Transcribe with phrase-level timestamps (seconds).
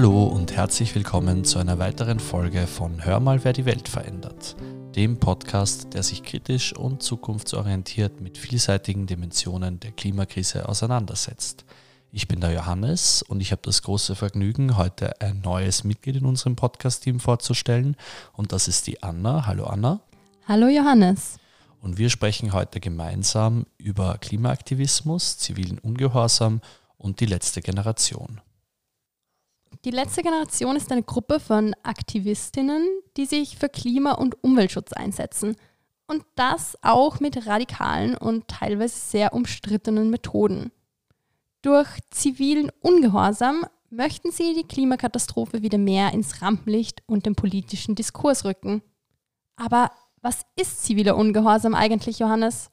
[0.00, 4.56] Hallo und herzlich willkommen zu einer weiteren Folge von Hör mal, wer die Welt verändert,
[4.96, 11.66] dem Podcast, der sich kritisch und zukunftsorientiert mit vielseitigen Dimensionen der Klimakrise auseinandersetzt.
[12.12, 16.24] Ich bin der Johannes und ich habe das große Vergnügen, heute ein neues Mitglied in
[16.24, 17.94] unserem Podcast-Team vorzustellen
[18.32, 19.44] und das ist die Anna.
[19.44, 20.00] Hallo Anna.
[20.48, 21.36] Hallo Johannes.
[21.82, 26.62] Und wir sprechen heute gemeinsam über Klimaaktivismus, zivilen Ungehorsam
[26.96, 28.40] und die letzte Generation.
[29.86, 35.56] Die letzte Generation ist eine Gruppe von Aktivistinnen, die sich für Klima- und Umweltschutz einsetzen.
[36.06, 40.70] Und das auch mit radikalen und teilweise sehr umstrittenen Methoden.
[41.62, 48.44] Durch zivilen Ungehorsam möchten sie die Klimakatastrophe wieder mehr ins Rampenlicht und den politischen Diskurs
[48.44, 48.82] rücken.
[49.56, 52.70] Aber was ist ziviler Ungehorsam eigentlich, Johannes?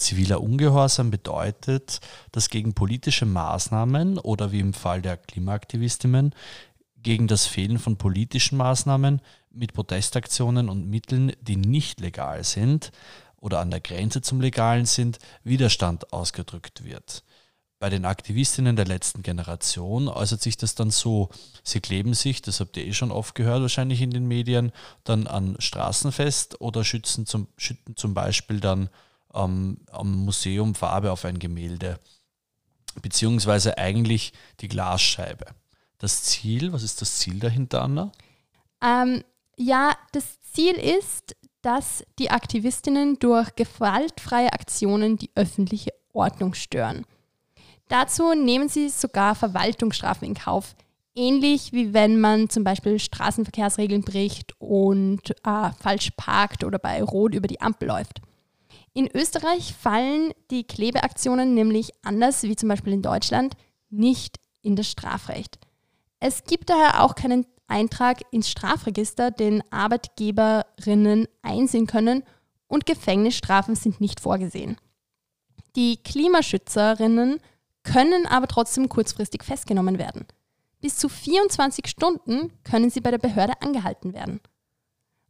[0.00, 2.00] Ziviler Ungehorsam bedeutet,
[2.32, 6.34] dass gegen politische Maßnahmen oder wie im Fall der Klimaaktivistinnen
[6.96, 9.20] gegen das Fehlen von politischen Maßnahmen
[9.50, 12.92] mit Protestaktionen und Mitteln, die nicht legal sind
[13.36, 17.24] oder an der Grenze zum Legalen sind, Widerstand ausgedrückt wird.
[17.78, 21.30] Bei den Aktivistinnen der letzten Generation äußert sich das dann so,
[21.64, 24.72] sie kleben sich, das habt ihr eh schon oft gehört wahrscheinlich in den Medien,
[25.04, 28.90] dann an Straßenfest oder schützen zum, schütten zum Beispiel dann
[29.34, 31.98] ähm, am Museum Farbe auf ein Gemälde,
[33.02, 35.46] beziehungsweise eigentlich die Glasscheibe.
[35.98, 38.12] Das Ziel, was ist das Ziel dahinter, Anna?
[38.82, 39.22] Ähm,
[39.56, 47.04] ja, das Ziel ist, dass die Aktivistinnen durch gewaltfreie Aktionen die öffentliche Ordnung stören.
[47.88, 50.74] Dazu nehmen sie sogar Verwaltungsstrafen in Kauf,
[51.14, 57.34] ähnlich wie wenn man zum Beispiel Straßenverkehrsregeln bricht und äh, falsch parkt oder bei Rot
[57.34, 58.22] über die Ampel läuft.
[58.92, 63.54] In Österreich fallen die Klebeaktionen nämlich anders wie zum Beispiel in Deutschland
[63.88, 65.58] nicht in das Strafrecht.
[66.18, 72.24] Es gibt daher auch keinen Eintrag ins Strafregister, den Arbeitgeberinnen einsehen können
[72.66, 74.76] und Gefängnisstrafen sind nicht vorgesehen.
[75.76, 77.40] Die Klimaschützerinnen
[77.84, 80.26] können aber trotzdem kurzfristig festgenommen werden.
[80.80, 84.40] Bis zu 24 Stunden können sie bei der Behörde angehalten werden.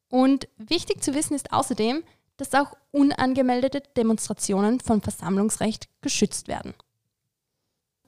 [0.09, 2.03] Und wichtig zu wissen ist außerdem,
[2.41, 6.75] dass auch unangemeldete Demonstrationen vom Versammlungsrecht geschützt werden.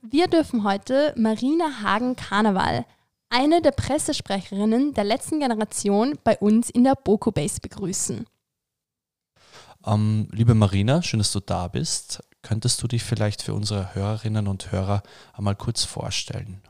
[0.01, 2.87] Wir dürfen heute Marina Hagen-Karneval,
[3.29, 8.27] eine der Pressesprecherinnen der letzten Generation, bei uns in der Boko Base begrüßen.
[9.87, 12.23] Ähm, liebe Marina, schön, dass du da bist.
[12.43, 15.03] Könntest du dich vielleicht für unsere Hörerinnen und Hörer
[15.35, 16.63] einmal kurz vorstellen?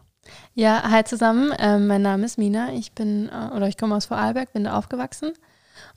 [0.55, 1.53] Ja, hi zusammen.
[1.59, 2.73] Ähm, mein Name ist Mina.
[2.75, 5.33] Ich bin äh, oder ich komme aus Vorarlberg, bin da aufgewachsen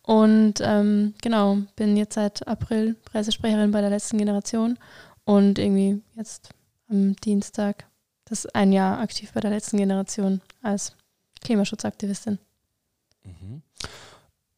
[0.06, 4.78] und ähm, genau, bin jetzt seit April Pressesprecherin bei der letzten Generation
[5.24, 6.50] und irgendwie jetzt
[6.90, 7.86] am Dienstag
[8.26, 10.96] das ein Jahr aktiv bei der letzten Generation als
[11.42, 12.40] Klimaschutzaktivistin.
[13.24, 13.64] Mhm.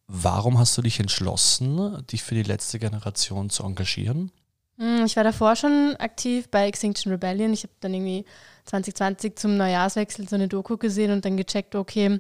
[0.08, 4.32] Warum hast du dich entschlossen, dich für die letzte Generation zu engagieren?
[4.78, 7.54] Hm, ich war davor schon aktiv bei Extinction Rebellion.
[7.54, 8.26] Ich habe dann irgendwie
[8.66, 12.20] 2020 zum Neujahrswechsel so eine Doku gesehen und dann gecheckt, okay,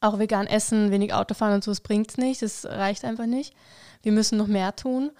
[0.00, 3.54] auch vegan essen, wenig Autofahren und so, das bringt es nicht, das reicht einfach nicht.
[4.02, 5.10] Wir müssen noch mehr tun.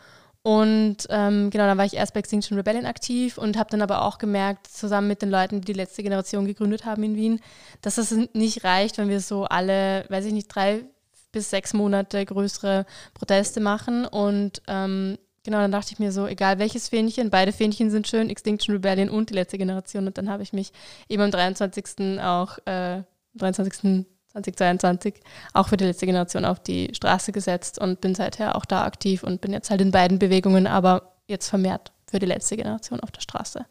[0.43, 4.03] Und ähm, genau, dann war ich erst bei Extinction Rebellion aktiv und habe dann aber
[4.03, 7.41] auch gemerkt, zusammen mit den Leuten, die die letzte Generation gegründet haben in Wien,
[7.83, 10.85] dass das nicht reicht, wenn wir so alle, weiß ich nicht, drei
[11.31, 14.07] bis sechs Monate größere Proteste machen.
[14.07, 18.31] Und ähm, genau, dann dachte ich mir so, egal welches Fähnchen, beide Fähnchen sind schön,
[18.31, 20.07] Extinction Rebellion und die letzte Generation.
[20.07, 20.73] Und dann habe ich mich
[21.11, 22.19] eben am 23.
[22.19, 23.03] auch, äh,
[23.35, 24.07] 23.
[24.33, 25.15] 2022
[25.55, 29.23] auch für die letzte Generation auf die Straße gesetzt und bin seither auch da aktiv
[29.23, 33.11] und bin jetzt halt in beiden Bewegungen, aber jetzt vermehrt für die letzte Generation auf
[33.11, 33.67] der Straße.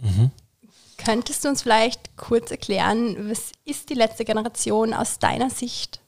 [0.00, 0.30] Mhm.
[0.96, 6.00] Könntest du uns vielleicht kurz erklären, was ist die letzte Generation aus deiner Sicht?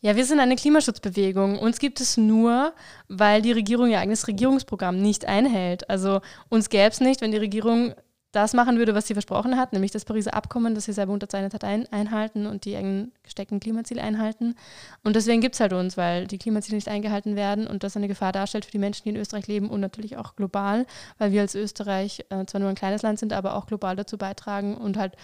[0.00, 1.58] Ja, wir sind eine Klimaschutzbewegung.
[1.58, 2.72] Uns gibt es nur,
[3.08, 5.88] weil die Regierung ihr eigenes Regierungsprogramm nicht einhält.
[5.90, 7.94] Also uns gäbe es nicht, wenn die Regierung
[8.32, 11.54] das machen würde, was sie versprochen hat, nämlich das Pariser Abkommen, das sie selber unterzeichnet
[11.54, 14.54] hat, ein, einhalten und die eigenen gesteckten Klimaziele einhalten.
[15.02, 18.06] Und deswegen gibt es halt uns, weil die Klimaziele nicht eingehalten werden und das eine
[18.06, 20.84] Gefahr darstellt für die Menschen, die in Österreich leben und natürlich auch global,
[21.16, 24.18] weil wir als Österreich äh, zwar nur ein kleines Land sind, aber auch global dazu
[24.18, 25.14] beitragen und halt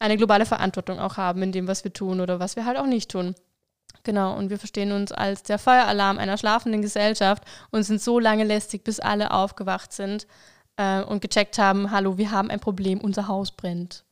[0.00, 2.86] eine globale Verantwortung auch haben in dem, was wir tun oder was wir halt auch
[2.86, 3.34] nicht tun.
[4.02, 8.44] Genau, und wir verstehen uns als der Feueralarm einer schlafenden Gesellschaft und sind so lange
[8.44, 10.26] lästig, bis alle aufgewacht sind
[10.78, 14.04] äh, und gecheckt haben, hallo, wir haben ein Problem, unser Haus brennt.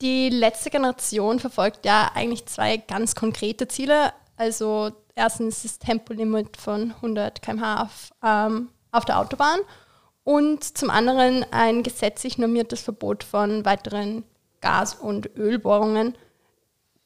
[0.00, 4.14] Die letzte Generation verfolgt ja eigentlich zwei ganz konkrete Ziele.
[4.36, 9.60] Also erstens das Tempolimit von 100 km/h auf, ähm, auf der Autobahn
[10.24, 14.24] und zum anderen ein gesetzlich normiertes Verbot von weiteren
[14.62, 16.16] Gas- und Ölbohrungen.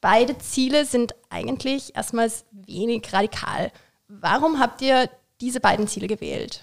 [0.00, 3.72] Beide Ziele sind eigentlich erstmals wenig radikal.
[4.06, 5.08] Warum habt ihr
[5.40, 6.62] diese beiden Ziele gewählt?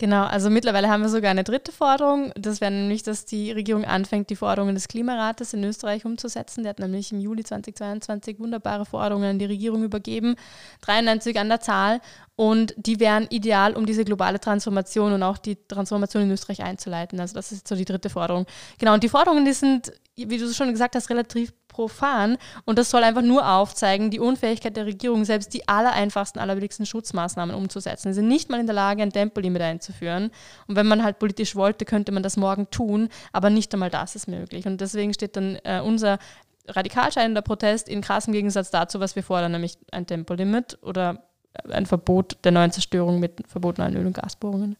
[0.00, 2.30] Genau, also mittlerweile haben wir sogar eine dritte Forderung.
[2.36, 6.62] Das wäre nämlich, dass die Regierung anfängt, die Forderungen des Klimarates in Österreich umzusetzen.
[6.62, 10.36] Der hat nämlich im Juli 2022 wunderbare Forderungen an die Regierung übergeben,
[10.82, 12.00] 93 an der Zahl.
[12.36, 17.18] Und die wären ideal, um diese globale Transformation und auch die Transformation in Österreich einzuleiten.
[17.18, 18.46] Also das ist so die dritte Forderung.
[18.78, 22.38] Genau, und die Forderungen, die sind, wie du schon gesagt hast, relativ profan.
[22.64, 27.54] Und das soll einfach nur aufzeigen, die Unfähigkeit der Regierung, selbst die allereinfachsten, allerbilligsten Schutzmaßnahmen
[27.54, 28.12] umzusetzen.
[28.12, 30.30] Sie sind nicht mal in der Lage, ein Tempolimit einzuführen.
[30.66, 34.16] Und wenn man halt politisch wollte, könnte man das morgen tun, aber nicht einmal das
[34.16, 34.66] ist möglich.
[34.66, 36.18] Und deswegen steht dann äh, unser
[36.66, 41.22] radikal scheinender Protest in krassem Gegensatz dazu, was wir fordern, nämlich ein Tempolimit oder
[41.70, 44.76] ein Verbot der neuen Zerstörung mit verbotenen Öl- und Gasbohrungen.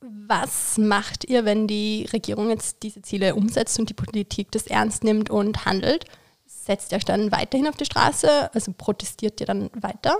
[0.00, 5.02] Was macht ihr, wenn die Regierung jetzt diese Ziele umsetzt und die Politik das ernst
[5.02, 6.04] nimmt und handelt?
[6.46, 8.54] Setzt ihr euch dann weiterhin auf die Straße?
[8.54, 10.16] Also protestiert ihr dann weiter?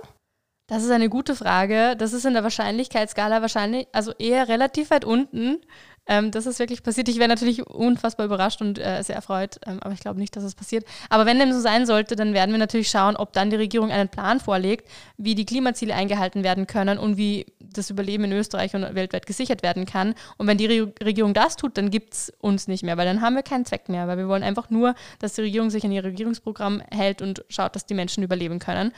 [0.67, 1.97] Das ist eine gute Frage.
[1.97, 5.61] Das ist in der Wahrscheinlichkeitsskala wahrscheinlich, also eher relativ weit unten
[6.09, 7.09] ähm, dass es wirklich passiert.
[7.09, 10.43] Ich wäre natürlich unfassbar überrascht und äh, sehr erfreut, ähm, aber ich glaube nicht, dass
[10.43, 10.85] es passiert.
[11.11, 13.91] Aber wenn dem so sein sollte, dann werden wir natürlich schauen, ob dann die Regierung
[13.91, 14.89] einen Plan vorlegt,
[15.19, 19.63] wie die Klimaziele eingehalten werden können und wie das Überleben in Österreich und weltweit gesichert
[19.63, 20.15] werden kann.
[20.39, 23.21] Und wenn die Re Regierung das tut, dann gibt es uns nicht mehr, weil dann
[23.21, 25.93] haben wir keinen Zweck mehr, weil wir wollen einfach nur, dass die Regierung sich an
[25.93, 28.93] ihr Regierungsprogramm hält und schaut, dass die Menschen überleben können.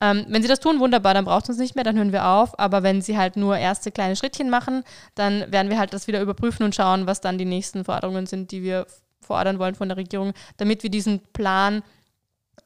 [0.00, 2.26] Ähm, wenn sie das tun, wunderbar, dann braucht es uns nicht mehr, dann hören wir
[2.26, 2.58] auf.
[2.58, 4.84] Aber wenn sie halt nur erste kleine Schrittchen machen,
[5.14, 8.50] dann werden wir halt das wieder überprüfen und schauen, was dann die nächsten Forderungen sind,
[8.50, 8.86] die wir
[9.20, 11.82] fordern wollen von der Regierung, damit wir diesen Plan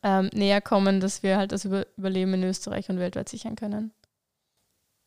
[0.03, 3.93] ähm, näher kommen, dass wir halt das Über Überleben in Österreich und weltweit sichern können.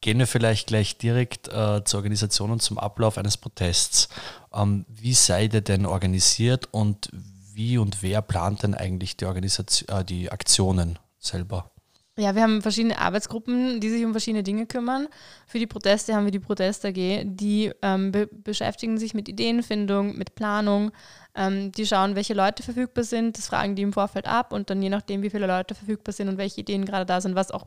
[0.02, 4.10] Gehen wir vielleicht gleich direkt äh, zur Organisation und zum Ablauf eines Protests.
[4.54, 7.10] Ähm, wie seid ihr denn organisiert und
[7.54, 11.73] wie und wer plant denn eigentlich die, Organisation, äh, die Aktionen selber?
[12.16, 15.08] Ja, wir haben verschiedene Arbeitsgruppen, die sich um verschiedene Dinge kümmern.
[15.48, 20.16] Für die Proteste haben wir die Protest AG, die ähm, be beschäftigen sich mit Ideenfindung,
[20.16, 20.92] mit Planung.
[21.34, 24.84] Ähm, die schauen, welche Leute verfügbar sind, das fragen die im Vorfeld ab und dann
[24.84, 27.66] je nachdem, wie viele Leute verfügbar sind und welche Ideen gerade da sind, was auch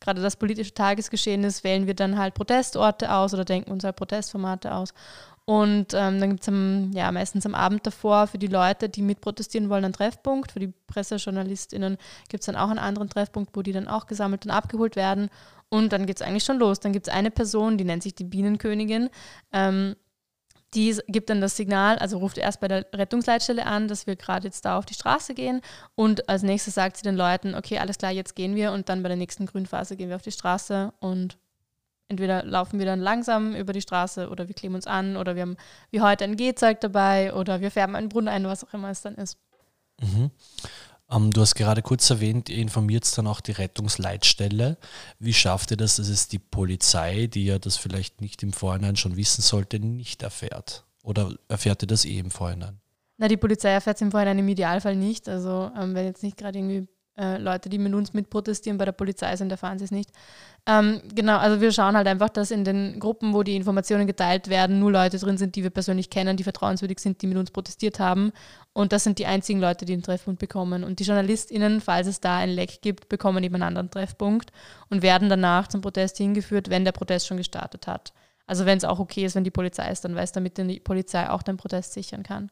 [0.00, 3.96] gerade das politische Tagesgeschehen ist, wählen wir dann halt Protestorte aus oder denken uns halt
[3.96, 4.94] Protestformate aus.
[5.44, 9.68] Und ähm, dann gibt es ja, meistens am Abend davor für die Leute, die mitprotestieren
[9.68, 10.52] wollen, einen Treffpunkt.
[10.52, 11.98] Für die PressejournalistInnen
[12.28, 15.30] gibt es dann auch einen anderen Treffpunkt, wo die dann auch gesammelt und abgeholt werden.
[15.68, 16.80] Und dann geht es eigentlich schon los.
[16.80, 19.10] Dann gibt es eine Person, die nennt sich die Bienenkönigin.
[19.52, 19.96] Ähm,
[20.74, 24.46] die gibt dann das Signal, also ruft erst bei der Rettungsleitstelle an, dass wir gerade
[24.46, 25.60] jetzt da auf die Straße gehen.
[25.94, 28.72] Und als nächstes sagt sie den Leuten, okay, alles klar, jetzt gehen wir.
[28.72, 31.36] Und dann bei der nächsten Grünphase gehen wir auf die Straße und
[32.12, 35.42] entweder laufen wir dann langsam über die Straße oder wir kleben uns an oder wir
[35.42, 35.56] haben
[35.90, 39.02] wie heute ein Gehzeug dabei oder wir färben einen Brunnen ein, was auch immer es
[39.02, 39.38] dann ist.
[40.00, 40.30] Mhm.
[41.10, 44.78] Ähm, du hast gerade kurz erwähnt, ihr informiert dann auch die Rettungsleitstelle.
[45.18, 48.96] Wie schafft ihr das, dass es die Polizei, die ja das vielleicht nicht im Vorhinein
[48.96, 50.84] schon wissen sollte, nicht erfährt?
[51.02, 52.80] Oder erfährt ihr das eh im Vorhinein?
[53.18, 55.28] Na, die Polizei erfährt es im Vorhinein im Idealfall nicht.
[55.28, 56.86] Also ähm, wenn jetzt nicht gerade irgendwie
[57.18, 60.10] äh, Leute, die mit uns mitprotestieren bei der Polizei sind, erfahren sie es nicht.
[60.64, 64.48] Ähm, genau, also wir schauen halt einfach, dass in den Gruppen, wo die Informationen geteilt
[64.48, 67.50] werden, nur Leute drin sind, die wir persönlich kennen, die vertrauenswürdig sind, die mit uns
[67.50, 68.32] protestiert haben.
[68.72, 70.84] Und das sind die einzigen Leute, die einen Treffpunkt bekommen.
[70.84, 74.50] Und die JournalistInnen, falls es da ein Leck gibt, bekommen eben einen anderen Treffpunkt
[74.88, 78.12] und werden danach zum Protest hingeführt, wenn der Protest schon gestartet hat.
[78.46, 81.28] Also wenn es auch okay ist, wenn die Polizei ist, dann weiß damit die Polizei
[81.28, 82.50] auch den Protest sichern kann.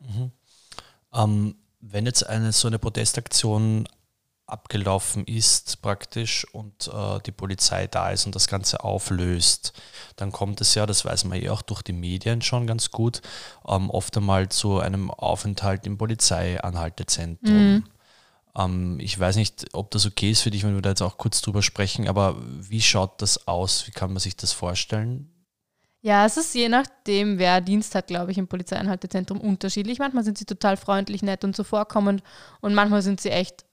[0.00, 0.30] Mhm.
[1.14, 3.86] Ähm, wenn jetzt eine so eine Protestaktion
[4.48, 9.74] abgelaufen ist praktisch und äh, die Polizei da ist und das Ganze auflöst,
[10.16, 13.20] dann kommt es ja, das weiß man eh auch durch die Medien schon ganz gut,
[13.66, 17.72] ähm, oft einmal zu einem Aufenthalt im Polizeianhaltezentrum.
[17.72, 17.84] Mhm.
[18.56, 21.18] Ähm, ich weiß nicht, ob das okay ist für dich, wenn wir da jetzt auch
[21.18, 23.86] kurz drüber sprechen, aber wie schaut das aus?
[23.86, 25.30] Wie kann man sich das vorstellen?
[26.00, 29.98] Ja, es ist je nachdem, wer Dienst hat, glaube ich, im Polizeianhaltezentrum unterschiedlich.
[29.98, 32.22] Manchmal sind sie total freundlich, nett und zuvorkommend
[32.60, 33.64] und manchmal sind sie echt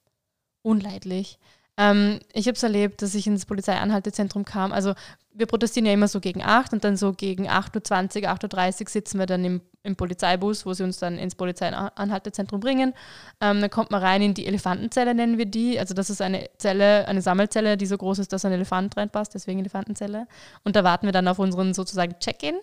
[0.63, 1.37] unleidlich.
[1.77, 4.71] Ähm, ich habe es erlebt, dass ich ins Polizeianhaltezentrum kam.
[4.71, 4.93] Also
[5.33, 8.89] wir protestieren ja immer so gegen 8 und dann so gegen 8.20 Uhr, 8.30 Uhr
[8.89, 12.93] sitzen wir dann im, im Polizeibus, wo sie uns dann ins Polizeianhaltezentrum bringen.
[13.41, 15.79] Ähm, dann kommt man rein in die Elefantenzelle, nennen wir die.
[15.79, 19.33] Also das ist eine Zelle, eine Sammelzelle, die so groß ist, dass ein Elefant reinpasst,
[19.33, 20.27] deswegen Elefantenzelle.
[20.63, 22.55] Und da warten wir dann auf unseren sozusagen Check-in.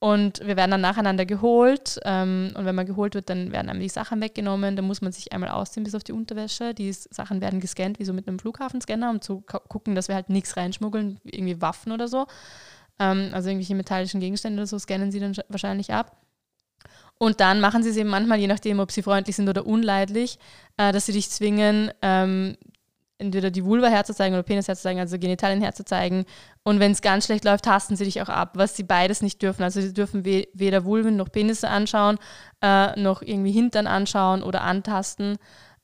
[0.00, 1.98] Und wir werden dann nacheinander geholt.
[2.04, 4.76] Ähm, und wenn man geholt wird, dann werden einem die Sachen weggenommen.
[4.76, 6.72] Dann muss man sich einmal ausziehen bis auf die Unterwäsche.
[6.72, 10.30] Die Sachen werden gescannt, wie so mit einem Flughafenscanner, um zu gucken, dass wir halt
[10.30, 12.26] nichts reinschmuggeln, irgendwie Waffen oder so.
[13.00, 16.16] Ähm, also irgendwelche metallischen Gegenstände oder so scannen sie dann wahrscheinlich ab.
[17.18, 20.38] Und dann machen sie es eben manchmal, je nachdem, ob sie freundlich sind oder unleidlich,
[20.76, 22.56] äh, dass sie dich zwingen, ähm,
[23.18, 26.24] entweder die Vulva herzuzeigen oder Penis herzuzeigen, also Genitalien herzuzeigen.
[26.62, 29.42] Und wenn es ganz schlecht läuft, tasten sie dich auch ab, was sie beides nicht
[29.42, 29.64] dürfen.
[29.64, 32.18] Also sie dürfen we weder Vulven noch Penisse anschauen,
[32.62, 35.38] äh, noch irgendwie Hintern anschauen oder antasten.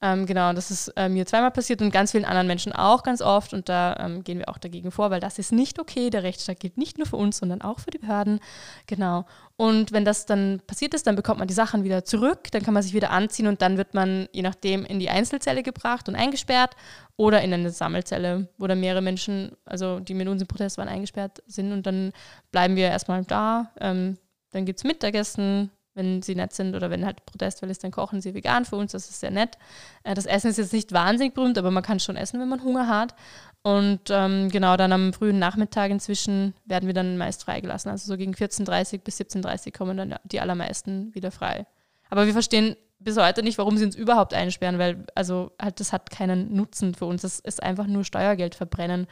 [0.04, 3.22] Ähm, genau, das ist äh, mir zweimal passiert und ganz vielen anderen Menschen auch ganz
[3.22, 3.54] oft.
[3.54, 6.10] Und da ähm, gehen wir auch dagegen vor, weil das ist nicht okay.
[6.10, 8.38] Der Rechtsstaat gilt nicht nur für uns, sondern auch für die Behörden.
[8.86, 9.24] Genau.
[9.56, 12.74] Und wenn das dann passiert ist, dann bekommt man die Sachen wieder zurück, dann kann
[12.74, 16.16] man sich wieder anziehen und dann wird man je nachdem in die Einzelzelle gebracht und
[16.16, 16.76] eingesperrt
[17.16, 20.88] oder in eine Sammelzelle, wo dann mehrere Menschen, also die mit uns im Protest waren,
[20.88, 22.12] eingesperrt sind und dann
[22.52, 23.70] bleiben wir erstmal da.
[23.80, 24.18] Ähm,
[24.50, 28.20] dann gibt es Mittagessen, wenn sie nett sind oder wenn halt Protestfall ist, dann kochen
[28.20, 29.58] sie vegan für uns, das ist sehr nett.
[30.02, 32.62] Äh, das Essen ist jetzt nicht wahnsinnig berühmt, aber man kann schon essen, wenn man
[32.62, 33.14] Hunger hat.
[33.62, 37.90] Und ähm, genau, dann am frühen Nachmittag inzwischen werden wir dann meist freigelassen.
[37.90, 41.66] Also so gegen 14.30 bis 17.30 kommen dann die allermeisten wieder frei.
[42.10, 45.92] Aber wir verstehen bis heute nicht, warum sie uns überhaupt einsperren, weil also halt das
[45.92, 47.22] hat keinen Nutzen für uns.
[47.22, 49.06] Das ist einfach nur Steuergeld verbrennen.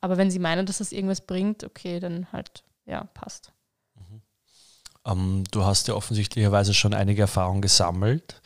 [0.00, 3.52] Aber wenn sie meinen, dass das irgendwas bringt, okay, dann halt, ja, passt.
[5.06, 8.40] Ähm, du hast ja offensichtlicherweise schon einige Erfahrungen gesammelt.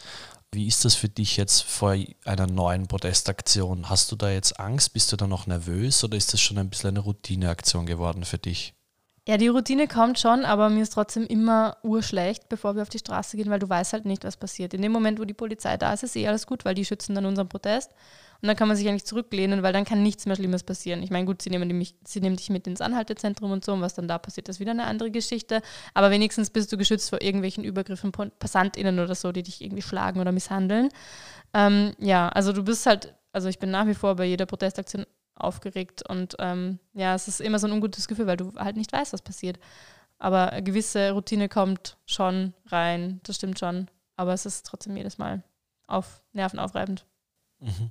[0.53, 3.89] Wie ist das für dich jetzt vor einer neuen Protestaktion?
[3.89, 4.93] Hast du da jetzt Angst?
[4.93, 8.39] Bist du da noch nervös oder ist das schon ein bisschen eine Routineaktion geworden für
[8.39, 8.75] dich?
[9.29, 12.99] Ja, die Routine kommt schon, aber mir ist trotzdem immer urschlecht, bevor wir auf die
[12.99, 14.75] Straße gehen, weil du weißt halt nicht, was passiert.
[14.75, 17.15] In dem Moment, wo die Polizei da ist, ist eh alles gut, weil die schützen
[17.15, 17.93] dann unseren Protest.
[18.43, 21.03] Und dann kann man sich eigentlich zurücklehnen, weil dann kann nichts mehr Schlimmes passieren.
[21.03, 23.83] Ich meine, gut, sie nehmen, mich, sie nehmen dich mit ins Anhaltezentrum und so, und
[23.83, 25.61] was dann da passiert, ist wieder eine andere Geschichte.
[25.95, 30.21] Aber wenigstens bist du geschützt vor irgendwelchen Übergriffen PassantInnen oder so, die dich irgendwie schlagen
[30.21, 30.89] oder misshandeln.
[31.53, 35.05] Ähm, ja, also du bist halt, also ich bin nach wie vor bei jeder Protestaktion
[35.35, 38.93] aufgeregt und ähm, ja, es ist immer so ein ungutes Gefühl, weil du halt nicht
[38.93, 39.59] weißt, was passiert.
[40.19, 43.89] Aber eine gewisse Routine kommt schon rein, das stimmt schon.
[44.17, 45.43] Aber es ist trotzdem jedes Mal
[45.87, 47.07] auf nervenaufreibend.
[47.59, 47.91] Mhm.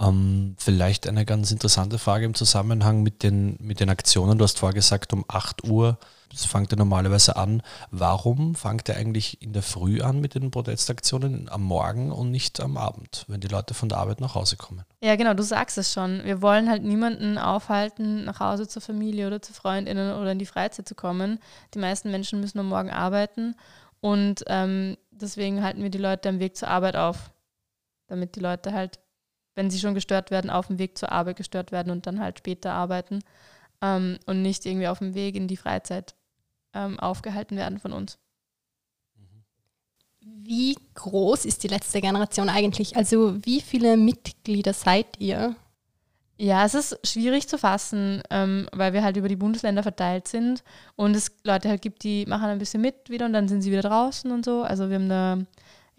[0.00, 4.38] Ähm, vielleicht eine ganz interessante Frage im Zusammenhang mit den, mit den Aktionen.
[4.38, 5.98] Du hast vorher gesagt, um 8 Uhr,
[6.30, 7.62] das fängt ja normalerweise an.
[7.90, 12.60] Warum fängt er eigentlich in der Früh an mit den Protestaktionen am Morgen und nicht
[12.60, 14.84] am Abend, wenn die Leute von der Arbeit nach Hause kommen?
[15.02, 16.24] Ja, genau, du sagst es schon.
[16.24, 20.46] Wir wollen halt niemanden aufhalten, nach Hause zur Familie oder zu Freundinnen oder in die
[20.46, 21.40] Freizeit zu kommen.
[21.74, 23.54] Die meisten Menschen müssen am Morgen arbeiten
[24.00, 27.32] und ähm, deswegen halten wir die Leute am Weg zur Arbeit auf,
[28.06, 28.98] damit die Leute halt
[29.60, 32.38] wenn sie schon gestört werden, auf dem Weg zur Arbeit gestört werden und dann halt
[32.38, 33.18] später arbeiten
[33.82, 36.14] ähm, und nicht irgendwie auf dem Weg in die Freizeit
[36.72, 38.16] ähm, aufgehalten werden von uns.
[40.22, 42.96] Wie groß ist die letzte Generation eigentlich?
[42.96, 45.54] Also wie viele Mitglieder seid ihr?
[46.38, 50.64] Ja, es ist schwierig zu fassen, ähm, weil wir halt über die Bundesländer verteilt sind
[50.96, 53.70] und es Leute halt gibt, die machen ein bisschen mit wieder und dann sind sie
[53.70, 54.62] wieder draußen und so.
[54.62, 55.38] Also wir haben da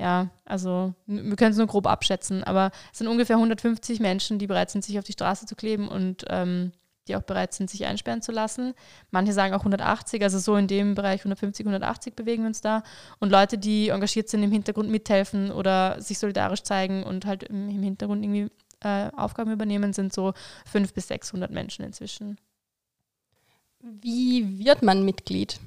[0.01, 4.47] ja, also wir können es nur grob abschätzen, aber es sind ungefähr 150 Menschen, die
[4.47, 6.71] bereit sind, sich auf die Straße zu kleben und ähm,
[7.07, 8.73] die auch bereit sind, sich einsperren zu lassen.
[9.11, 12.81] Manche sagen auch 180, also so in dem Bereich 150, 180 bewegen wir uns da.
[13.19, 17.69] Und Leute, die engagiert sind, im Hintergrund mithelfen oder sich solidarisch zeigen und halt im,
[17.69, 20.33] Hintergrund irgendwie äh, Aufgaben übernehmen, sind so
[20.65, 22.39] 500 bis 600 Menschen inzwischen.
[23.79, 25.59] Wie wird man Mitglied?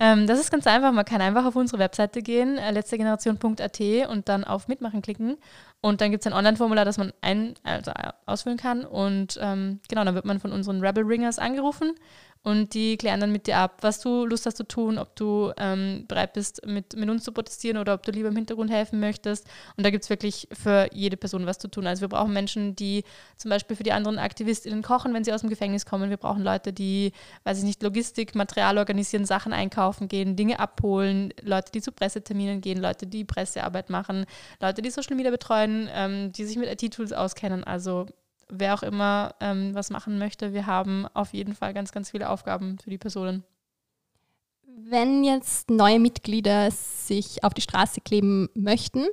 [0.00, 0.92] Ähm, das ist ganz einfach.
[0.92, 5.36] Man kann einfach auf unsere Webseite gehen, äh, letztegeneration.at und dann auf Mitmachen klicken.
[5.80, 8.84] Und dann gibt es ein Online-Formular, das man ein, also äh, ausfüllen kann.
[8.84, 11.94] Und ähm, genau, dann wird man von unseren Rebel Ringers angerufen
[12.42, 15.52] und die klären dann mit dir ab, was du Lust hast zu tun, ob du
[15.58, 19.00] ähm, bereit bist, mit, mit uns zu protestieren oder ob du lieber im Hintergrund helfen
[19.00, 19.46] möchtest.
[19.76, 21.86] Und da gibt es wirklich für jede Person was zu tun.
[21.86, 23.04] Also wir brauchen Menschen, die
[23.36, 26.10] zum Beispiel für die anderen AktivistInnen kochen, wenn sie aus dem Gefängnis kommen.
[26.10, 27.12] Wir brauchen Leute, die,
[27.44, 32.60] weiß ich nicht, Logistik, Material organisieren, Sachen einkaufen gehen, Dinge abholen, Leute, die zu Presseterminen
[32.60, 34.26] gehen, Leute, die Pressearbeit machen,
[34.60, 37.64] Leute, die Social Media betreuen, ähm, die sich mit IT-Tools auskennen.
[37.64, 38.06] Also
[38.50, 42.28] wer auch immer ähm, was machen möchte, wir haben auf jeden Fall ganz, ganz viele
[42.30, 43.44] Aufgaben für die Personen.
[44.62, 49.06] Wenn jetzt neue Mitglieder sich auf die Straße kleben möchten,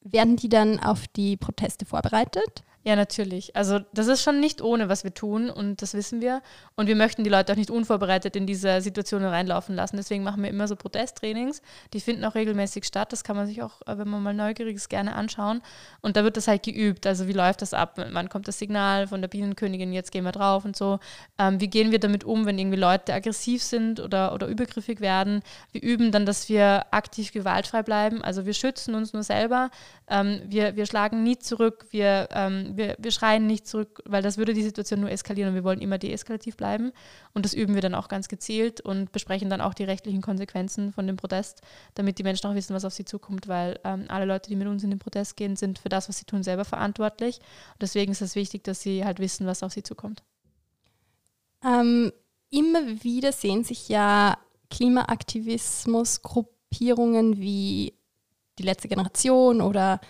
[0.00, 2.62] werden die dann auf die Proteste vorbereitet?
[2.88, 3.54] Ja, natürlich.
[3.54, 6.40] Also das ist schon nicht ohne, was wir tun und das wissen wir.
[6.74, 9.98] Und wir möchten die Leute auch nicht unvorbereitet in diese Situationen reinlaufen lassen.
[9.98, 11.60] Deswegen machen wir immer so Protesttrainings.
[11.92, 13.12] Die finden auch regelmäßig statt.
[13.12, 15.60] Das kann man sich auch, äh, wenn man mal neugierig ist, gerne anschauen.
[16.00, 17.06] Und da wird das halt geübt.
[17.06, 18.02] Also wie läuft das ab?
[18.10, 20.98] Wann kommt das Signal von der Bienenkönigin, jetzt gehen wir drauf und so.
[21.38, 25.42] Ähm, wie gehen wir damit um, wenn irgendwie Leute aggressiv sind oder, oder übergriffig werden?
[25.72, 28.24] Wir üben dann, dass wir aktiv gewaltfrei bleiben.
[28.24, 29.68] Also wir schützen uns nur selber.
[30.08, 31.84] Ähm, wir, wir schlagen nie zurück.
[31.90, 35.54] Wir ähm, wir, wir schreien nicht zurück, weil das würde die Situation nur eskalieren und
[35.54, 36.92] wir wollen immer deeskalativ bleiben.
[37.34, 40.92] Und das üben wir dann auch ganz gezielt und besprechen dann auch die rechtlichen Konsequenzen
[40.92, 41.60] von dem Protest,
[41.94, 44.66] damit die Menschen auch wissen, was auf sie zukommt, weil ähm, alle Leute, die mit
[44.66, 47.40] uns in den Protest gehen, sind für das, was sie tun, selber verantwortlich.
[47.72, 50.22] Und deswegen ist es wichtig, dass sie halt wissen, was auf sie zukommt.
[51.64, 52.12] Ähm,
[52.50, 54.38] immer wieder sehen sich ja
[54.70, 57.94] Klimaaktivismusgruppierungen wie
[58.58, 60.00] die letzte Generation oder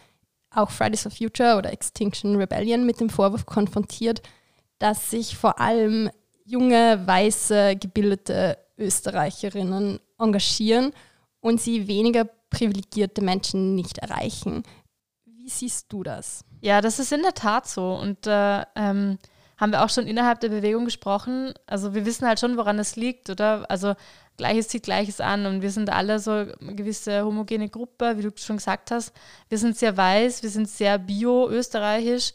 [0.50, 4.22] auch Fridays for Future oder Extinction Rebellion mit dem Vorwurf konfrontiert,
[4.78, 6.10] dass sich vor allem
[6.44, 10.92] junge, weiße, gebildete Österreicherinnen engagieren
[11.40, 14.62] und sie weniger privilegierte Menschen nicht erreichen.
[15.24, 16.44] Wie siehst du das?
[16.60, 17.94] Ja, das ist in der Tat so.
[17.94, 19.18] Und äh, ähm,
[19.56, 21.52] haben wir auch schon innerhalb der Bewegung gesprochen.
[21.66, 23.66] Also wir wissen halt schon, woran es liegt, oder?
[23.70, 23.94] Also
[24.38, 28.30] Gleiches zieht Gleiches an und wir sind alle so eine gewisse homogene Gruppe, wie du
[28.36, 29.12] schon gesagt hast.
[29.50, 32.32] Wir sind sehr weiß, wir sind sehr bio-österreichisch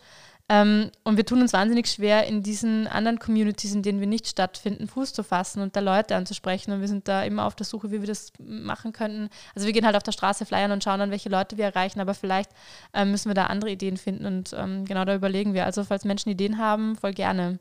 [0.49, 4.27] ähm, und wir tun uns wahnsinnig schwer, in diesen anderen Communities, in denen wir nicht
[4.27, 6.73] stattfinden, Fuß zu fassen und da Leute anzusprechen.
[6.73, 9.29] Und wir sind da immer auf der Suche, wie wir das machen könnten.
[9.55, 12.01] Also wir gehen halt auf der Straße flyern und schauen dann, welche Leute wir erreichen,
[12.01, 12.51] aber vielleicht
[12.93, 15.65] ähm, müssen wir da andere Ideen finden und ähm, genau da überlegen wir.
[15.65, 17.59] Also falls Menschen Ideen haben, voll gerne.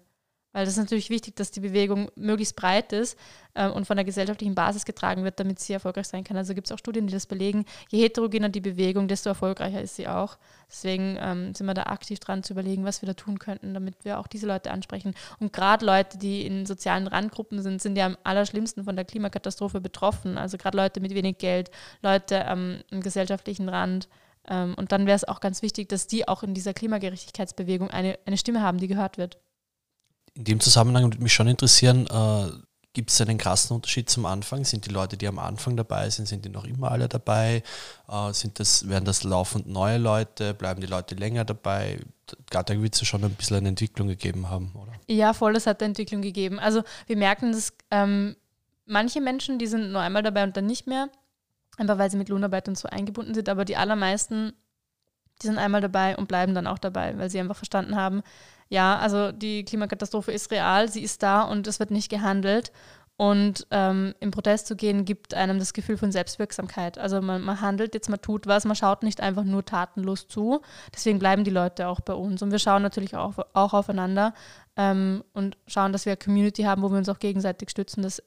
[0.53, 3.19] Weil das ist natürlich wichtig, dass die Bewegung möglichst breit ist
[3.55, 6.37] äh, und von der gesellschaftlichen Basis getragen wird, damit sie erfolgreich sein kann.
[6.37, 7.65] Also gibt es auch Studien, die das belegen.
[7.91, 10.37] Je heterogener die Bewegung, desto erfolgreicher ist sie auch.
[10.69, 13.95] Deswegen ähm, sind wir da aktiv dran zu überlegen, was wir da tun könnten, damit
[14.05, 15.15] wir auch diese Leute ansprechen.
[15.39, 19.81] Und gerade Leute, die in sozialen Randgruppen sind, sind ja am allerschlimmsten von der Klimakatastrophe
[19.81, 20.37] betroffen.
[20.37, 21.71] Also gerade Leute mit wenig Geld,
[22.03, 24.09] Leute ähm, im gesellschaftlichen Rand.
[24.49, 28.19] Ähm, und dann wäre es auch ganz wichtig, dass die auch in dieser Klimagerechtigkeitsbewegung eine,
[28.27, 29.39] eine Stimme haben, die gehört wird.
[30.35, 32.51] In dem Zusammenhang würde mich schon interessieren, äh,
[32.95, 34.65] gibt es einen krassen Unterschied zum Anfang?
[34.65, 37.63] Sind die Leute, die am Anfang dabei sind, sind die noch immer alle dabei?
[38.09, 40.55] Äh, sind das, werden das laufend neue Leute?
[40.55, 42.01] Bleiben die Leute länger dabei?
[42.51, 44.93] Da wird es schon ein bisschen eine Entwicklung gegeben haben, oder?
[45.07, 46.59] Ja, voll, es hat eine Entwicklung gegeben.
[46.59, 48.37] Also wir merken, dass ähm,
[48.87, 51.09] manche Menschen, die sind nur einmal dabei und dann nicht mehr,
[51.77, 54.53] einfach weil sie mit Lohnarbeit und so eingebunden sind, aber die allermeisten,
[55.43, 58.23] die sind einmal dabei und bleiben dann auch dabei, weil sie einfach verstanden haben,
[58.73, 62.73] ja, also die Klimakatastrophe ist real, sie ist da und es wird nicht gehandelt.
[63.19, 66.97] Und ähm, im Protest zu gehen, gibt einem das Gefühl von Selbstwirksamkeit.
[66.97, 70.63] Also man, man, handelt jetzt, man tut was, man schaut nicht einfach nur tatenlos zu.
[70.93, 72.41] Deswegen bleiben die Leute auch bei uns.
[72.41, 74.33] Und wir schauen natürlich auch, auch aufeinander
[74.77, 78.03] ähm, und schauen, dass wir eine Community haben, wo wir uns auch gegenseitig stützen.
[78.03, 78.23] Das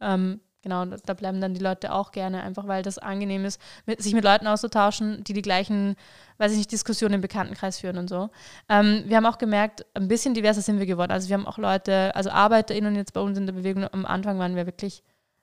[0.00, 4.02] ähm, genau, da bleiben dann die Leute auch gerne, einfach weil das angenehm ist, mit,
[4.02, 5.96] sich mit Leuten auszutauschen, die die gleichen,
[6.38, 8.30] weiß ich nicht, Diskussionen im Bekanntenkreis führen und so.
[8.68, 11.12] Ähm, wir haben auch gemerkt, ein bisschen diverser sind wir geworden.
[11.12, 14.38] Also wir haben auch Leute, also ArbeiterInnen jetzt bei uns in der Bewegung, am Anfang
[14.38, 15.02] waren wir wirklich,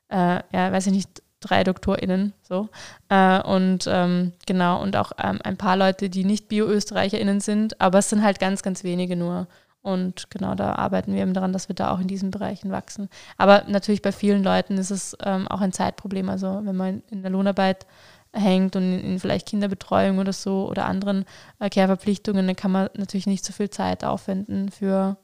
[0.10, 2.70] äh, ja, weiß ich nicht, drei DoktorInnen so.
[3.10, 8.00] Äh, und ähm, genau, und auch ähm, ein paar Leute, die nicht Bio-ÖsterreicherInnen sind, aber
[8.00, 9.48] es sind halt ganz, ganz wenige nur.
[9.88, 13.08] Und genau da arbeiten wir eben daran, dass wir da auch in diesen Bereichen wachsen.
[13.38, 16.28] Aber natürlich bei vielen Leuten ist es ähm, auch ein Zeitproblem.
[16.28, 17.88] Also wenn man in der Lohnarbeit
[18.34, 21.24] hängt und in, in vielleicht Kinderbetreuung oder so oder anderen
[21.60, 25.16] äh, Care-Verpflichtungen, dann kann man natürlich nicht so viel Zeit aufwenden für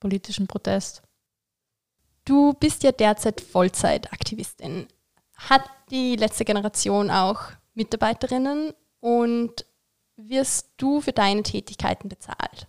[0.00, 1.00] politischen Protest.
[2.26, 4.86] Du bist ja derzeit Vollzeitaktivistin.
[5.34, 7.40] Hat die letzte Generation auch
[7.72, 9.64] Mitarbeiterinnen und
[10.16, 12.66] wirst du für deine Tätigkeiten bezahlt?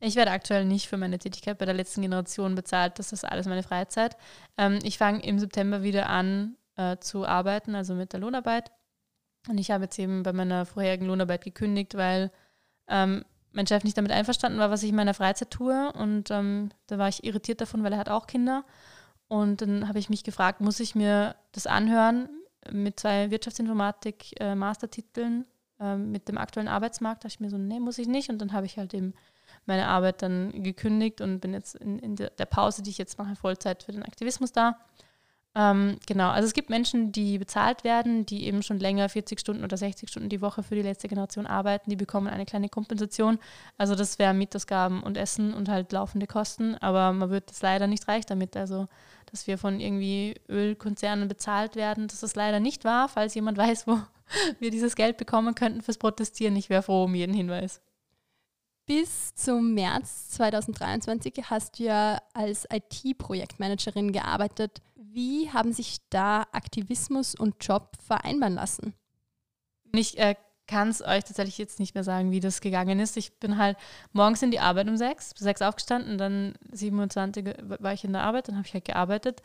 [0.00, 2.98] Ich werde aktuell nicht für meine Tätigkeit bei der letzten Generation bezahlt.
[2.98, 4.16] Das ist alles meine Freizeit.
[4.56, 8.70] Ähm, ich fange im September wieder an äh, zu arbeiten, also mit der Lohnarbeit.
[9.48, 12.30] Und ich habe jetzt eben bei meiner vorherigen Lohnarbeit gekündigt, weil
[12.86, 15.92] ähm, mein Chef nicht damit einverstanden war, was ich in meiner Freizeit tue.
[15.92, 18.64] Und ähm, da war ich irritiert davon, weil er hat auch Kinder.
[19.26, 22.28] Und dann habe ich mich gefragt, muss ich mir das anhören
[22.70, 25.46] mit zwei Wirtschaftsinformatik-Mastertiteln
[25.80, 27.24] äh, äh, mit dem aktuellen Arbeitsmarkt?
[27.24, 28.30] Da dachte ich mir so, nee, muss ich nicht.
[28.30, 29.14] Und dann habe ich halt eben
[29.68, 33.36] meine Arbeit dann gekündigt und bin jetzt in, in der Pause, die ich jetzt mache,
[33.36, 34.78] Vollzeit für den Aktivismus da.
[35.54, 39.64] Ähm, genau, also es gibt Menschen, die bezahlt werden, die eben schon länger 40 Stunden
[39.64, 43.38] oder 60 Stunden die Woche für die letzte Generation arbeiten, die bekommen eine kleine Kompensation.
[43.76, 47.86] Also das wären Mietausgaben und Essen und halt laufende Kosten, aber man wird es leider
[47.86, 48.56] nicht reich damit.
[48.56, 48.86] Also
[49.30, 53.08] dass wir von irgendwie Ölkonzernen bezahlt werden, das ist leider nicht wahr.
[53.08, 53.98] Falls jemand weiß, wo
[54.60, 57.80] wir dieses Geld bekommen könnten fürs Protestieren, ich wäre froh um jeden Hinweis.
[58.88, 64.80] Bis zum März 2023 hast du ja als IT-Projektmanagerin gearbeitet.
[64.94, 68.94] Wie haben sich da Aktivismus und Job vereinbaren lassen?
[69.92, 73.18] Ich äh, kann es euch tatsächlich jetzt nicht mehr sagen, wie das gegangen ist.
[73.18, 73.76] Ich bin halt
[74.12, 78.48] morgens in die Arbeit um sechs, sechs aufgestanden, dann 27 war ich in der Arbeit,
[78.48, 79.42] dann habe ich halt gearbeitet.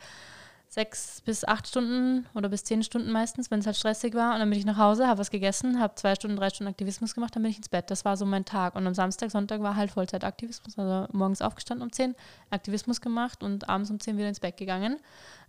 [0.68, 4.34] Sechs bis acht Stunden oder bis zehn Stunden meistens, wenn es halt stressig war.
[4.34, 7.14] Und dann bin ich nach Hause, habe was gegessen, habe zwei Stunden, drei Stunden Aktivismus
[7.14, 7.90] gemacht, dann bin ich ins Bett.
[7.90, 8.74] Das war so mein Tag.
[8.74, 10.78] Und am Samstag, Sonntag war halt Vollzeitaktivismus.
[10.78, 12.14] Also morgens aufgestanden um zehn,
[12.50, 14.98] Aktivismus gemacht und abends um zehn wieder ins Bett gegangen.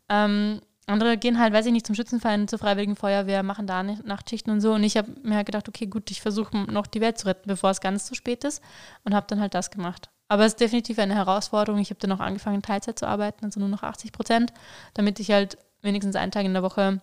[0.09, 4.53] Ähm, andere gehen halt, weiß ich nicht, zum Schützenverein, zur Freiwilligen Feuerwehr, machen da Nachtschichten
[4.53, 4.73] und so.
[4.73, 7.47] Und ich habe mir halt gedacht, okay, gut, ich versuche noch die Welt zu retten,
[7.47, 8.61] bevor es ganz zu spät ist.
[9.03, 10.09] Und habe dann halt das gemacht.
[10.27, 11.79] Aber es ist definitiv eine Herausforderung.
[11.79, 14.53] Ich habe dann auch angefangen, Teilzeit zu arbeiten, also nur noch 80 Prozent,
[14.93, 17.01] damit ich halt wenigstens einen Tag in der Woche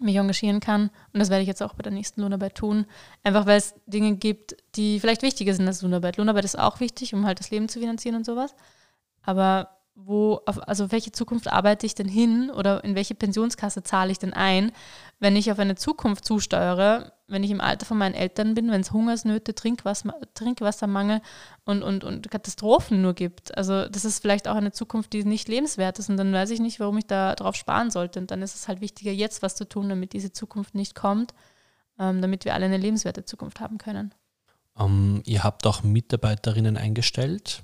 [0.00, 0.90] mich engagieren kann.
[1.12, 2.86] Und das werde ich jetzt auch bei der nächsten Lohnarbeit tun.
[3.22, 6.16] Einfach weil es Dinge gibt, die vielleicht wichtiger sind als Lohnarbeit.
[6.16, 8.54] Lohnarbeit ist auch wichtig, um halt das Leben zu finanzieren und sowas.
[9.22, 14.10] Aber wo, auf, also welche Zukunft arbeite ich denn hin oder in welche Pensionskasse zahle
[14.10, 14.72] ich denn ein,
[15.20, 18.82] wenn ich auf eine Zukunft zusteuere, wenn ich im Alter von meinen Eltern bin, wenn
[18.82, 21.22] es Hungersnöte, Trinkwasser, Trinkwassermangel
[21.64, 23.56] und, und, und Katastrophen nur gibt.
[23.56, 26.60] Also das ist vielleicht auch eine Zukunft, die nicht lebenswert ist und dann weiß ich
[26.60, 28.20] nicht, warum ich da drauf sparen sollte.
[28.20, 31.32] Und dann ist es halt wichtiger, jetzt was zu tun, damit diese Zukunft nicht kommt,
[31.98, 34.12] ähm, damit wir alle eine lebenswerte Zukunft haben können.
[34.74, 37.62] Um, ähm, ihr habt auch Mitarbeiterinnen eingestellt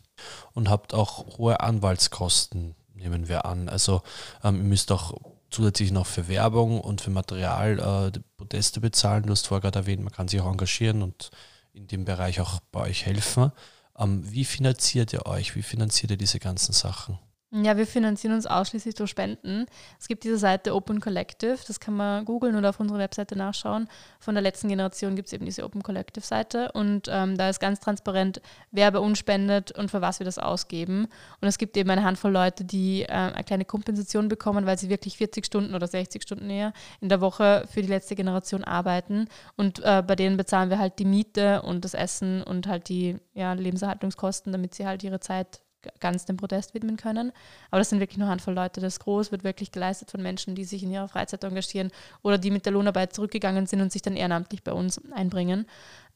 [0.53, 3.69] und habt auch hohe Anwaltskosten, nehmen wir an.
[3.69, 4.01] Also
[4.43, 5.15] ähm, ihr müsst auch
[5.51, 9.25] zusätzlich noch für Werbung und für Material äh, Proteste bezahlen.
[9.25, 11.31] Du hast vorher gerade erwähnt, man kann sich auch engagieren und
[11.73, 13.53] in dem Bereich auch bei euch helfen.
[13.99, 15.57] Ähm, wie finanziert ihr euch?
[15.57, 17.19] Wie finanziert ihr diese ganzen Sachen?
[17.53, 19.67] Ja, wir finanzieren uns ausschließlich durch Spenden.
[19.99, 23.89] Es gibt diese Seite Open Collective, das kann man googeln oder auf unserer Webseite nachschauen.
[24.21, 27.59] Von der letzten Generation gibt es eben diese Open Collective Seite und ähm, da ist
[27.59, 31.09] ganz transparent, wer bei uns spendet und für was wir das ausgeben.
[31.41, 34.89] Und es gibt eben eine Handvoll Leute, die äh, eine kleine Kompensation bekommen, weil sie
[34.89, 39.27] wirklich 40 Stunden oder 60 Stunden näher in der Woche für die letzte Generation arbeiten.
[39.57, 43.17] Und äh, bei denen bezahlen wir halt die Miete und das Essen und halt die
[43.35, 45.63] ja, Lebenserhaltungskosten, damit sie halt ihre Zeit
[46.01, 47.33] ganz dem Protest widmen können.
[47.71, 48.81] Aber das sind wirklich nur eine Handvoll Leute.
[48.81, 51.91] Das Groß wird wirklich geleistet von Menschen, die sich in ihrer Freizeit engagieren
[52.23, 55.67] oder die mit der Lohnarbeit zurückgegangen sind und sich dann ehrenamtlich bei uns einbringen.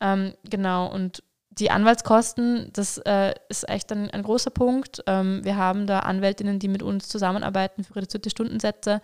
[0.00, 5.02] Ähm, genau, und die Anwaltskosten, das äh, ist echt ein, ein großer Punkt.
[5.06, 9.00] Ähm, wir haben da Anwältinnen, die mit uns zusammenarbeiten für reduzierte Stundensätze.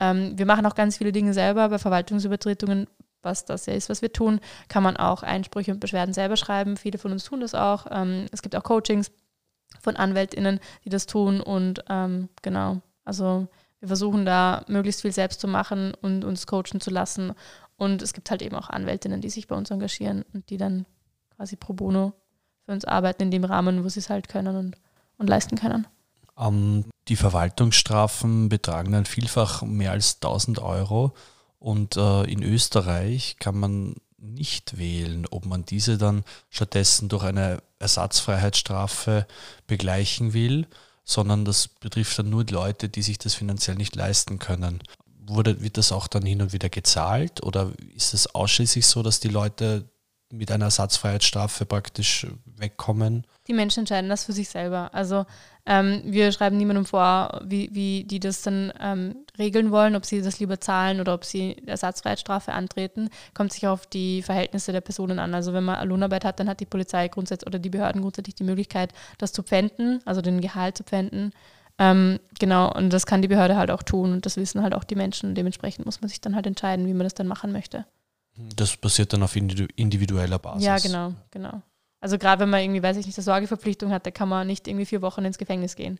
[0.00, 1.68] Ähm, wir machen auch ganz viele Dinge selber.
[1.68, 2.86] Bei Verwaltungsübertretungen
[3.24, 6.76] was das ja ist, was wir tun, kann man auch Einsprüche und Beschwerden selber schreiben.
[6.76, 7.86] Viele von uns tun das auch.
[7.90, 9.10] Ähm, es gibt auch Coachings
[9.80, 11.40] von AnwältInnen, die das tun.
[11.40, 13.48] Und ähm, genau, also
[13.80, 17.32] wir versuchen da möglichst viel selbst zu machen und uns coachen zu lassen.
[17.76, 20.86] Und es gibt halt eben auch Anwältinnen, die sich bei uns engagieren und die dann
[21.36, 22.12] quasi pro bono
[22.64, 24.76] für uns arbeiten in dem Rahmen, wo sie es halt können und,
[25.18, 25.86] und leisten können.
[26.36, 31.14] Um, ähm, die Verwaltungsstrafen betragen dann vielfach mehr als 1000 Euro.
[31.58, 37.62] Und äh, in Österreich kann man nicht wählen, ob man diese dann stattdessen durch eine
[37.78, 39.26] Ersatzfreiheitsstrafe
[39.66, 40.66] begleichen will,
[41.04, 44.80] sondern das betrifft dann nur die Leute, die sich das finanziell nicht leisten können.
[45.26, 49.20] Wurde, wird das auch dann hin und wieder gezahlt oder ist es ausschließlich so, dass
[49.20, 49.88] die Leute
[50.30, 53.26] mit einer Ersatzfreiheitsstrafe praktisch wegkommen?
[53.46, 54.92] Die Menschen entscheiden das für sich selber.
[54.92, 55.26] Also
[55.66, 60.20] ähm, wir schreiben niemandem vor, wie, wie die das dann ähm, regeln wollen, ob sie
[60.20, 63.08] das lieber zahlen oder ob sie Ersatzfreiheitsstrafe antreten.
[63.32, 65.34] Kommt sich auf die Verhältnisse der Personen an.
[65.34, 68.44] Also wenn man Lohnarbeit hat, dann hat die Polizei grundsätzlich oder die Behörden grundsätzlich die
[68.44, 71.32] Möglichkeit, das zu pfänden, also den Gehalt zu pfänden.
[71.78, 74.84] Ähm, genau, und das kann die Behörde halt auch tun und das wissen halt auch
[74.84, 75.34] die Menschen.
[75.34, 77.86] Dementsprechend muss man sich dann halt entscheiden, wie man das dann machen möchte.
[78.36, 80.64] Das passiert dann auf individueller Basis.
[80.64, 81.62] Ja, genau, genau.
[82.04, 84.68] Also gerade wenn man irgendwie, weiß ich nicht, eine Sorgeverpflichtung hat, da kann man nicht
[84.68, 85.98] irgendwie vier Wochen ins Gefängnis gehen.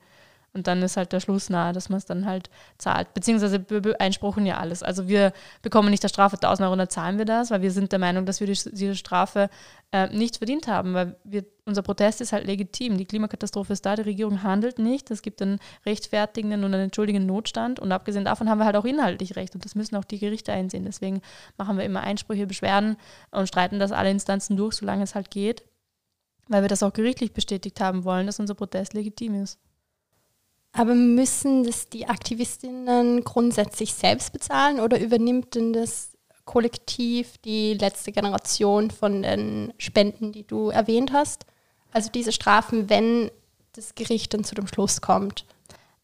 [0.53, 3.14] Und dann ist halt der Schluss nahe, dass man es dann halt zahlt.
[3.14, 4.83] Beziehungsweise beeinspruchen ja alles.
[4.83, 7.90] Also wir bekommen nicht der Strafe 1000 Euro dann zahlen wir das, weil wir sind
[7.90, 9.49] der Meinung, dass wir die, diese Strafe
[9.93, 12.99] äh, nicht verdient haben, weil wir, unser Protest ist halt legitim.
[12.99, 15.11] Die Klimakatastrophe ist da, die Regierung handelt nicht.
[15.11, 17.81] Es gibt einen rechtfertigenden und einen entschuldigenden Notstand.
[17.81, 19.55] Und abgesehen davon haben wir halt auch inhaltlich Recht.
[19.55, 20.85] Und das müssen auch die Gerichte einsehen.
[20.85, 21.23] Deswegen
[21.57, 22.99] machen wir immer Einsprüche, Beschwerden
[23.31, 25.64] und streiten das alle Instanzen durch, solange es halt geht.
[26.48, 29.59] Weil wir das auch gerichtlich bestätigt haben wollen, dass unser Protest legitim ist.
[30.72, 36.11] Aber müssen das die Aktivistinnen grundsätzlich selbst bezahlen oder übernimmt denn das
[36.44, 41.46] Kollektiv die letzte Generation von den Spenden, die du erwähnt hast?
[41.92, 43.30] Also diese Strafen, wenn
[43.74, 45.46] das Gericht dann zu dem Schluss kommt.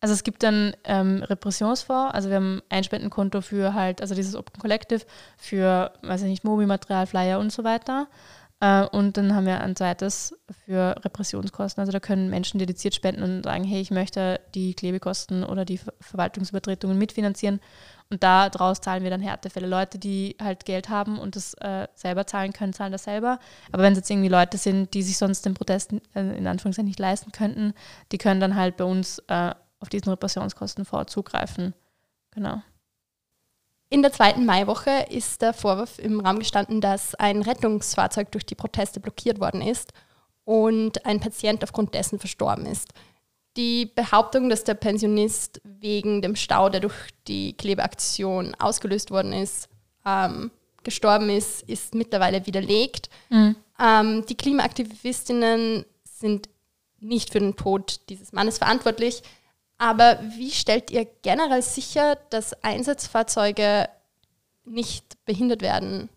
[0.00, 4.34] Also es gibt dann ähm, Repressionsfonds, also wir haben ein Spendenkonto für halt, also dieses
[4.34, 5.02] Open Collective
[5.36, 8.08] für, weiß ich nicht, Mobi-Material, Flyer und so weiter.
[8.60, 11.80] Äh, und dann haben wir ein zweites für Repressionskosten.
[11.80, 15.80] Also da können Menschen dediziert spenden und sagen, hey, ich möchte die Klebekosten oder die
[16.00, 17.60] Verwaltungsübertretungen mitfinanzieren.
[18.10, 19.66] Und daraus zahlen wir dann Härtefälle.
[19.66, 23.38] Leute, die halt Geld haben und das äh, selber zahlen können, zahlen das selber.
[23.72, 26.88] Aber wenn es jetzt irgendwie Leute sind, die sich sonst den Protest äh, in Anführungszeichen
[26.88, 27.72] nicht leisten könnten,
[28.12, 31.72] die können dann halt bei uns äh, auf diesen Repressionskosten vorzugreifen.
[32.32, 32.62] Genau.
[33.92, 38.54] In der zweiten Maiwoche ist der Vorwurf im Raum gestanden, dass ein Rettungsfahrzeug durch die
[38.54, 39.92] Proteste blockiert worden ist
[40.44, 42.88] und ein Patient aufgrund dessen verstorben ist.
[43.56, 49.68] Die Behauptung, dass der Pensionist wegen dem Stau, der durch die Klebeaktion ausgelöst worden ist,
[50.06, 50.52] ähm,
[50.84, 53.10] gestorben ist, ist mittlerweile widerlegt.
[53.28, 53.56] Mhm.
[53.80, 56.48] Ähm, die Klimaaktivistinnen sind
[57.00, 59.22] nicht für den Tod dieses Mannes verantwortlich.
[59.80, 63.88] Aber wie stellt ihr generell sicher, dass Einsatzfahrzeuge
[64.66, 66.10] nicht behindert werden?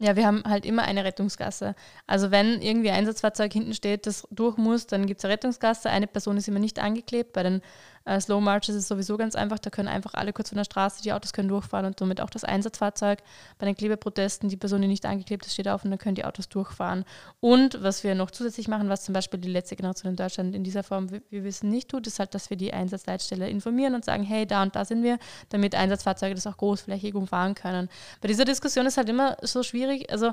[0.00, 1.76] Ja, wir haben halt immer eine Rettungsgasse.
[2.08, 5.88] Also wenn irgendwie ein Einsatzfahrzeug hinten steht, das durch muss, dann gibt es eine Rettungsgasse.
[5.88, 7.32] Eine Person ist immer nicht angeklebt.
[7.32, 7.62] Bei den
[8.06, 9.58] äh, Slow Marches ist es sowieso ganz einfach.
[9.58, 12.30] Da können einfach alle kurz von der Straße, die Autos können durchfahren und somit auch
[12.30, 13.18] das Einsatzfahrzeug.
[13.58, 16.24] Bei den Klebeprotesten, die Person, die nicht angeklebt ist, steht auf und dann können die
[16.24, 17.04] Autos durchfahren.
[17.40, 20.64] Und was wir noch zusätzlich machen, was zum Beispiel die letzte Generation in Deutschland in
[20.64, 24.04] dieser Form, wie wir wissen, nicht tut, ist halt, dass wir die Einsatzleitstelle informieren und
[24.04, 27.88] sagen, hey, da und da sind wir, damit Einsatzfahrzeuge das auch großflächig umfahren können.
[28.20, 30.32] Bei dieser Diskussion ist halt immer so schwierig, also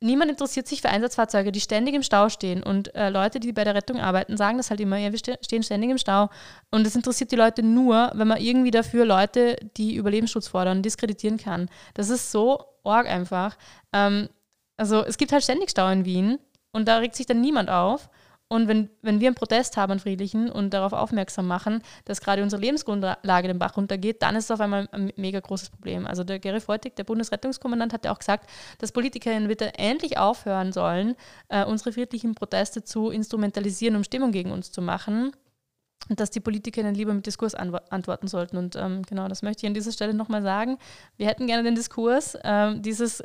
[0.00, 2.62] niemand interessiert sich für Einsatzfahrzeuge, die ständig im Stau stehen.
[2.62, 5.62] Und äh, Leute, die bei der Rettung arbeiten, sagen das halt immer, ja, wir stehen
[5.62, 6.30] ständig im Stau.
[6.70, 11.38] Und es interessiert die Leute nur, wenn man irgendwie dafür Leute, die Überlebensschutz fordern, diskreditieren
[11.38, 11.68] kann.
[11.94, 13.56] Das ist so arg einfach.
[13.92, 14.28] Ähm,
[14.76, 16.38] also es gibt halt ständig Stau in Wien
[16.72, 18.08] und da regt sich dann niemand auf.
[18.52, 22.42] Und wenn, wenn wir einen Protest haben, einen friedlichen, und darauf aufmerksam machen, dass gerade
[22.42, 26.04] unsere Lebensgrundlage den Bach runtergeht, dann ist es auf einmal ein mega großes Problem.
[26.04, 30.72] Also der Gary Feutig, der Bundesrettungskommandant, hat ja auch gesagt, dass Politikerinnen bitte endlich aufhören
[30.72, 31.14] sollen,
[31.48, 35.32] äh, unsere friedlichen Proteste zu instrumentalisieren, um Stimmung gegen uns zu machen
[36.08, 38.56] und dass die Politikerinnen lieber mit Diskurs antworten sollten.
[38.56, 40.78] Und ähm, genau, das möchte ich an dieser Stelle nochmal sagen.
[41.16, 42.36] Wir hätten gerne den Diskurs.
[42.42, 43.22] Ähm, dieses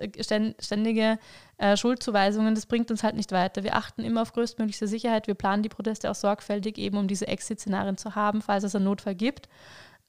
[0.60, 1.18] ständige
[1.58, 3.64] äh, Schuldzuweisungen, das bringt uns halt nicht weiter.
[3.64, 5.28] Wir achten immer auf größtmögliche Sicherheit.
[5.28, 8.86] Wir planen die Proteste auch sorgfältig, eben um diese Exit-Szenarien zu haben, falls es einen
[8.86, 9.50] Notfall gibt.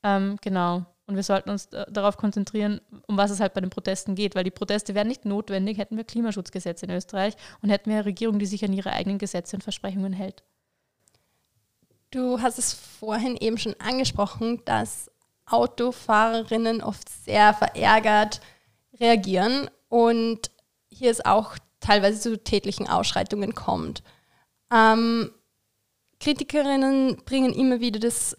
[0.03, 0.85] Ähm, genau.
[1.07, 4.43] Und wir sollten uns darauf konzentrieren, um was es halt bei den Protesten geht, weil
[4.43, 8.41] die Proteste wären nicht notwendig, hätten wir Klimaschutzgesetze in Österreich und hätten wir eine Regierung,
[8.41, 10.43] die sich an ihre eigenen Gesetze und Versprechungen hält.
[12.17, 15.11] Du hast es vorhin eben schon angesprochen, dass
[15.45, 18.41] Autofahrerinnen oft sehr verärgert
[18.99, 20.51] reagieren und
[20.89, 24.03] hier es auch teilweise zu tätlichen Ausschreitungen kommt.
[24.73, 25.31] Ähm,
[26.19, 28.35] Kritikerinnen bringen immer wieder das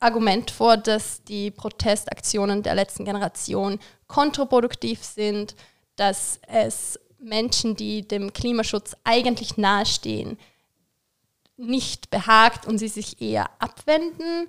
[0.00, 5.54] Argument vor, dass die Protestaktionen der letzten Generation kontraproduktiv sind,
[5.94, 10.38] dass es Menschen, die dem Klimaschutz eigentlich nahestehen,
[11.60, 14.48] nicht behagt und sie sich eher abwenden.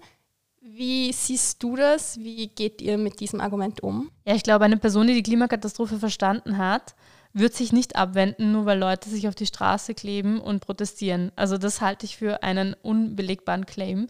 [0.62, 2.20] Wie siehst du das?
[2.20, 4.12] Wie geht ihr mit diesem Argument um?
[4.26, 6.96] Ja, ich glaube, eine Person, die die Klimakatastrophe verstanden hat,
[7.34, 11.32] wird sich nicht abwenden, nur weil Leute sich auf die Straße kleben und protestieren.
[11.36, 14.08] Also das halte ich für einen unbelegbaren Claim.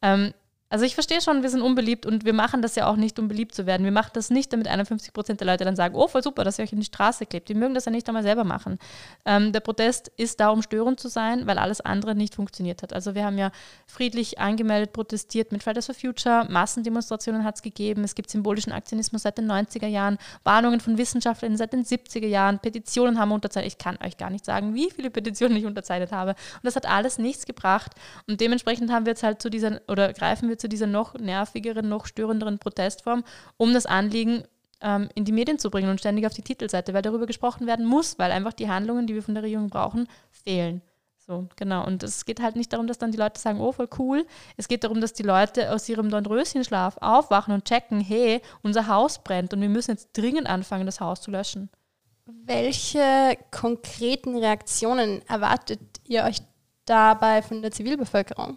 [0.00, 0.32] Ähm,
[0.72, 3.28] also ich verstehe schon, wir sind unbeliebt und wir machen das ja auch nicht, um
[3.28, 3.84] beliebt zu werden.
[3.84, 6.58] Wir machen das nicht, damit 51 Prozent der Leute dann sagen, oh, voll super, dass
[6.58, 7.50] ihr euch in die Straße klebt.
[7.50, 8.78] Die mögen das ja nicht einmal selber machen.
[9.26, 12.94] Ähm, der Protest ist da, um störend zu sein, weil alles andere nicht funktioniert hat.
[12.94, 13.52] Also wir haben ja
[13.86, 19.24] friedlich angemeldet, protestiert mit Fridays for Future, Massendemonstrationen hat es gegeben, es gibt symbolischen Aktionismus
[19.24, 23.74] seit den 90er Jahren, Warnungen von Wissenschaftlern seit den 70er Jahren, Petitionen haben wir unterzeichnet.
[23.74, 26.30] Ich kann euch gar nicht sagen, wie viele Petitionen ich unterzeichnet habe.
[26.30, 27.92] Und das hat alles nichts gebracht.
[28.26, 31.88] Und dementsprechend haben wir jetzt halt zu dieser, oder greifen wir zu dieser noch nervigeren,
[31.88, 33.24] noch störenderen Protestform,
[33.58, 34.44] um das Anliegen
[34.80, 37.84] ähm, in die Medien zu bringen und ständig auf die Titelseite, weil darüber gesprochen werden
[37.84, 40.80] muss, weil einfach die Handlungen, die wir von der Regierung brauchen, fehlen.
[41.18, 41.86] So, genau.
[41.86, 44.26] Und es geht halt nicht darum, dass dann die Leute sagen, oh, voll cool.
[44.56, 49.22] Es geht darum, dass die Leute aus ihrem Dornröschenschlaf aufwachen und checken, hey, unser Haus
[49.22, 51.70] brennt und wir müssen jetzt dringend anfangen, das Haus zu löschen.
[52.26, 56.38] Welche konkreten Reaktionen erwartet ihr euch
[56.86, 58.56] dabei von der Zivilbevölkerung?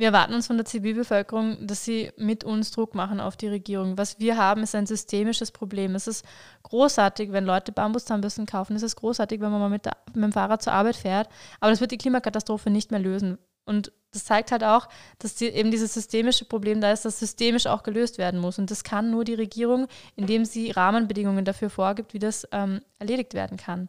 [0.00, 3.98] Wir erwarten uns von der Zivilbevölkerung, dass sie mit uns Druck machen auf die Regierung.
[3.98, 5.94] Was wir haben, ist ein systemisches Problem.
[5.94, 6.24] Es ist
[6.62, 8.74] großartig, wenn Leute Bambuszahnbürsten kaufen.
[8.74, 11.28] Es ist großartig, wenn man mal mit, der, mit dem Fahrrad zur Arbeit fährt.
[11.60, 13.36] Aber das wird die Klimakatastrophe nicht mehr lösen.
[13.66, 17.66] Und das zeigt halt auch, dass die, eben dieses systemische Problem da ist, das systemisch
[17.66, 18.58] auch gelöst werden muss.
[18.58, 19.86] Und das kann nur die Regierung,
[20.16, 23.88] indem sie Rahmenbedingungen dafür vorgibt, wie das ähm, erledigt werden kann.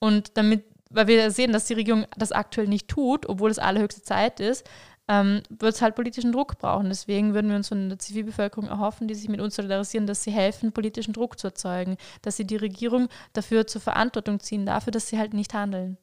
[0.00, 4.02] Und damit, weil wir sehen, dass die Regierung das aktuell nicht tut, obwohl es allerhöchste
[4.02, 4.66] Zeit ist,
[5.08, 6.88] ähm, wird es halt politischen Druck brauchen.
[6.88, 10.30] Deswegen würden wir uns von der Zivilbevölkerung erhoffen, die sich mit uns solidarisieren, dass sie
[10.30, 15.08] helfen, politischen Druck zu erzeugen, dass sie die Regierung dafür zur Verantwortung ziehen, dafür, dass
[15.08, 15.98] sie halt nicht handeln.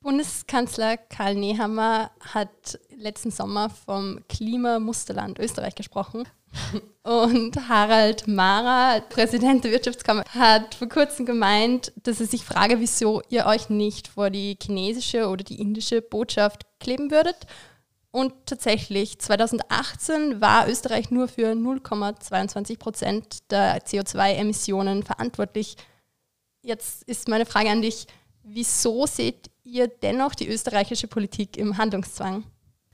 [0.00, 6.24] Bundeskanzler Karl Nehammer hat letzten Sommer vom Klimamusterland Österreich gesprochen.
[7.02, 13.22] Und Harald Mara, Präsident der Wirtschaftskammer, hat vor kurzem gemeint, dass er sich frage, wieso
[13.28, 17.46] ihr euch nicht vor die chinesische oder die indische Botschaft kleben würdet.
[18.10, 25.76] Und tatsächlich, 2018 war Österreich nur für 0,22 Prozent der CO2-Emissionen verantwortlich.
[26.62, 28.06] Jetzt ist meine Frage an dich,
[28.42, 32.44] wieso seht ihr dennoch die österreichische Politik im Handlungszwang?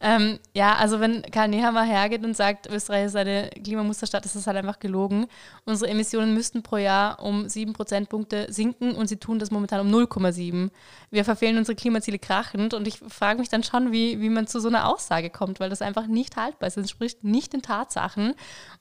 [0.01, 4.47] Ähm, ja, also wenn Karl Nehammer hergeht und sagt, Österreich ist eine Klimamusterstadt, ist das
[4.47, 5.27] halt einfach gelogen.
[5.65, 9.91] Unsere Emissionen müssten pro Jahr um 7 Prozentpunkte sinken und sie tun das momentan um
[9.91, 10.71] 0,7.
[11.11, 14.61] Wir verfehlen unsere Klimaziele krachend und ich frage mich dann schon, wie, wie man zu
[14.61, 16.77] so einer Aussage kommt, weil das einfach nicht haltbar ist.
[16.77, 18.35] Das entspricht nicht den Tatsachen.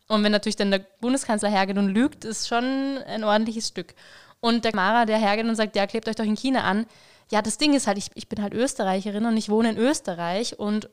[0.09, 3.93] Und wenn natürlich dann der Bundeskanzler hergeht und lügt, ist schon ein ordentliches Stück.
[4.41, 6.85] Und der Mara, der hergeht und sagt, ja, klebt euch doch in China an.
[7.33, 10.59] Ja, das Ding ist halt, ich, ich bin halt Österreicherin und ich wohne in Österreich
[10.59, 10.87] und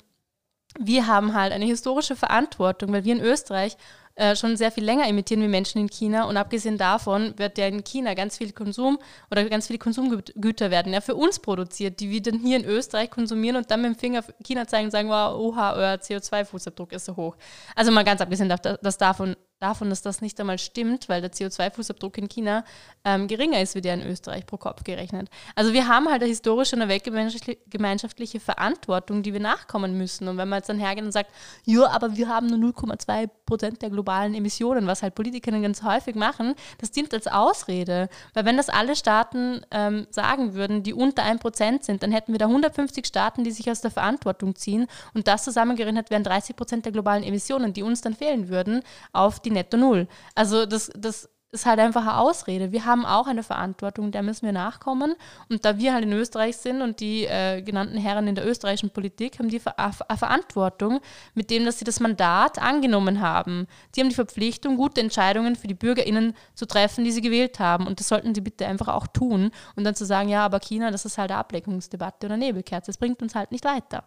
[0.78, 3.76] wir haben halt eine historische Verantwortung, weil wir in Österreich
[4.14, 7.66] äh, schon sehr viel länger emittieren wie Menschen in China und abgesehen davon wird ja
[7.66, 8.98] in China ganz viel Konsum
[9.30, 13.10] oder ganz viele Konsumgüter werden ja für uns produziert, die wir dann hier in Österreich
[13.10, 16.94] konsumieren und dann mit dem Finger auf China zeigen und sagen, wow, oha, euer CO2-Fußabdruck
[16.94, 17.36] ist so hoch.
[17.76, 22.16] Also mal ganz abgesehen dass davon davon, dass das nicht einmal stimmt, weil der CO2-Fußabdruck
[22.16, 22.64] in China
[23.04, 25.28] ähm, geringer ist wie der in Österreich pro Kopf gerechnet.
[25.54, 30.28] Also wir haben halt eine historische und eine weltgemeinschaftliche Verantwortung, die wir nachkommen müssen.
[30.28, 31.30] Und wenn man jetzt dann hergeht und sagt,
[31.66, 36.14] ja, aber wir haben nur 0,2 Prozent der globalen Emissionen, was halt Politikerinnen ganz häufig
[36.14, 38.08] machen, das dient als Ausrede.
[38.32, 42.32] Weil wenn das alle Staaten ähm, sagen würden, die unter 1 Prozent sind, dann hätten
[42.32, 46.56] wir da 150 Staaten, die sich aus der Verantwortung ziehen und das zusammengerechnet wären 30
[46.56, 50.08] Prozent der globalen Emissionen, die uns dann fehlen würden, auf die die Netto Null.
[50.34, 52.70] Also das, das ist halt einfach eine Ausrede.
[52.70, 55.14] Wir haben auch eine Verantwortung, der müssen wir nachkommen.
[55.48, 58.90] Und da wir halt in Österreich sind und die äh, genannten Herren in der österreichischen
[58.90, 59.74] Politik haben die Ver
[60.16, 61.00] Verantwortung,
[61.34, 63.66] mit dem, dass sie das Mandat angenommen haben.
[63.92, 67.86] Sie haben die Verpflichtung, gute Entscheidungen für die BürgerInnen zu treffen, die sie gewählt haben.
[67.86, 69.50] Und das sollten sie bitte einfach auch tun.
[69.74, 72.86] Und dann zu sagen, ja, aber China, das ist halt eine Ableckungsdebatte oder Nebelkerze.
[72.86, 74.04] Das bringt uns halt nicht weiter.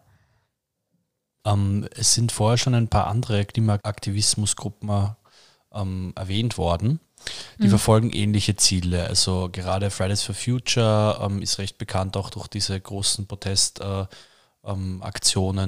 [1.46, 5.14] Ähm, es sind vorher schon ein paar andere Klimaaktivismusgruppen
[5.74, 7.00] ähm, erwähnt worden.
[7.58, 7.70] Die mhm.
[7.70, 9.06] verfolgen ähnliche Ziele.
[9.06, 14.08] Also gerade Fridays for Future ähm, ist recht bekannt auch durch diese großen Protestaktionen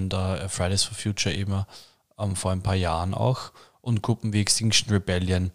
[0.00, 1.64] äh, ähm, der Fridays for Future eben
[2.18, 3.52] ähm, vor ein paar Jahren auch.
[3.80, 5.50] Und Gruppen wie Extinction Rebellion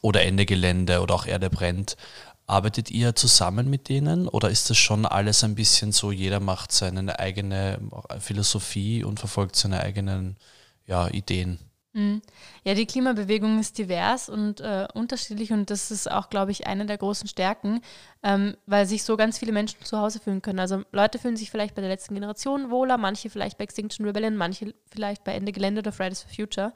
[0.00, 1.96] oder Ende Gelände oder auch Erde brennt.
[2.46, 6.72] Arbeitet ihr zusammen mit denen oder ist das schon alles ein bisschen so, jeder macht
[6.72, 7.78] seine eigene
[8.18, 10.36] Philosophie und verfolgt seine eigenen
[10.86, 11.58] ja, Ideen?
[11.96, 12.22] Mhm.
[12.64, 16.86] Ja, die Klimabewegung ist divers und äh, unterschiedlich und das ist auch, glaube ich, eine
[16.86, 17.82] der großen Stärken,
[18.24, 20.58] ähm, weil sich so ganz viele Menschen zu Hause fühlen können.
[20.58, 24.34] Also Leute fühlen sich vielleicht bei der letzten Generation wohler, manche vielleicht bei Extinction Rebellion,
[24.34, 26.72] manche vielleicht bei Ende Gelände oder Fridays for Future.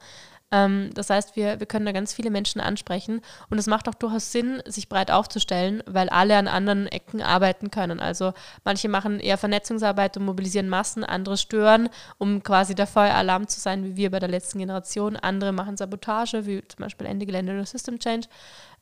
[0.51, 3.93] Ähm, das heißt, wir, wir können da ganz viele Menschen ansprechen und es macht auch
[3.93, 7.99] durchaus Sinn, sich breit aufzustellen, weil alle an anderen Ecken arbeiten können.
[7.99, 8.33] Also
[8.63, 13.83] manche machen eher Vernetzungsarbeit und mobilisieren Massen, andere stören, um quasi der Feueralarm zu sein,
[13.85, 15.15] wie wir bei der letzten Generation.
[15.15, 18.27] Andere machen Sabotage, wie zum Beispiel Ende Gelände oder System Change.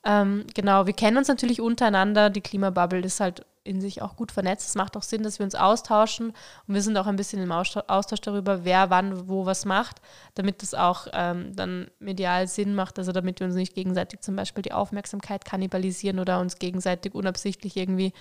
[0.06, 2.30] Ähm, genau, wir kennen uns natürlich untereinander.
[2.30, 4.68] Die Klimabubble ist halt in sich auch gut vernetzt.
[4.68, 6.30] Es macht auch Sinn, dass wir uns austauschen
[6.68, 10.02] und wir sind auch ein bisschen im Austausch darüber, wer wann wo was macht,
[10.36, 14.36] damit das auch ähm, dann medial Sinn macht, also damit wir uns nicht gegenseitig zum
[14.36, 18.14] Beispiel die Aufmerksamkeit kannibalisieren oder uns gegenseitig unabsichtlich irgendwie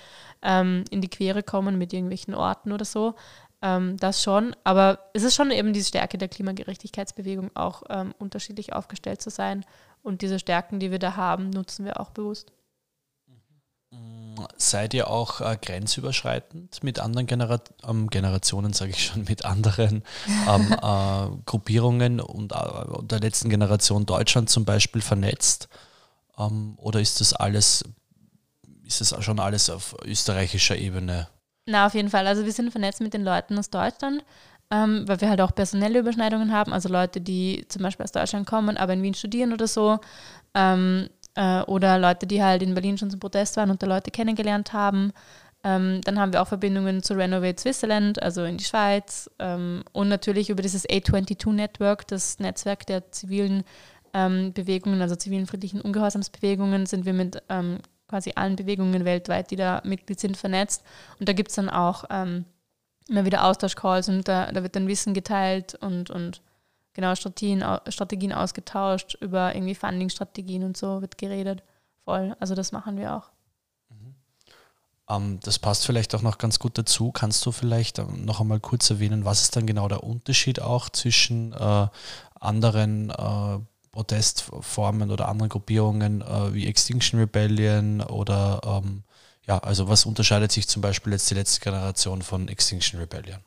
[0.43, 3.15] ähm, in die Quere kommen mit irgendwelchen Orten oder so.
[3.63, 8.75] Ähm, das schon, aber es ist schon eben die Stärke der Klimagerechtigkeitsbewegung, auch ähm, unterschiedlich
[8.75, 9.65] aufgestellt zu sein
[10.03, 12.53] und diese Stärken, die wir da haben, nutzen wir auch bewusst.
[14.59, 20.03] Seid ihr auch äh, grenzüberschreitend mit anderen Genera ähm, Generationen, sage ich schon, mit anderen
[20.49, 22.57] ähm, äh, Gruppierungen und äh,
[23.03, 25.69] der letzten Generation Deutschland zum Beispiel vernetzt?
[26.39, 27.85] Ähm, oder ist das alles,
[28.85, 31.29] ist das schon alles auf österreichischer Ebene?
[31.67, 32.27] Na, auf jeden Fall.
[32.27, 34.25] Also wir sind vernetzt mit den Leuten aus Deutschland,
[34.71, 38.47] ähm, weil wir halt auch personelle Überschneidungen haben, also Leute, die zum Beispiel aus Deutschland
[38.47, 39.99] kommen, aber in Wien studieren oder so.
[40.55, 44.11] Ähm, äh, oder Leute, die halt in Berlin schon zum Protest waren und da Leute
[44.11, 45.13] kennengelernt haben.
[45.65, 49.31] Ähm, dann haben wir auch Verbindungen zu Renovate Switzerland, also in die Schweiz.
[49.39, 53.65] Ähm, und natürlich über dieses A22 Network, das Netzwerk der zivilen
[54.15, 59.57] ähm, Bewegungen, also zivilen friedlichen Ungehorsamsbewegungen, sind wir mit ähm, quasi allen Bewegungen weltweit, die
[59.57, 60.85] da Mitglied sind, vernetzt.
[61.19, 62.45] Und da gibt es dann auch ähm,
[63.09, 66.43] immer wieder Austauschcalls und da, da, wird dann Wissen geteilt und, und
[66.97, 71.63] genau Strategien, Strategien ausgetauscht, über irgendwie Funding-Strategien und so wird geredet.
[72.05, 72.35] Voll.
[72.41, 73.31] Also das machen wir auch.
[73.91, 74.15] Mhm.
[75.09, 77.13] Ähm, das passt vielleicht auch noch ganz gut dazu.
[77.13, 80.89] Kannst du vielleicht ähm, noch einmal kurz erwähnen, was ist dann genau der Unterschied auch
[80.89, 81.87] zwischen äh,
[82.41, 83.59] anderen äh,
[83.93, 89.05] Protestformen oder anderen Gruppierungen äh, wie Extinction Rebellion oder ähm,
[89.47, 93.39] ja, also was unterscheidet sich zum Beispiel jetzt die letzte Generation von Extinction Rebellion?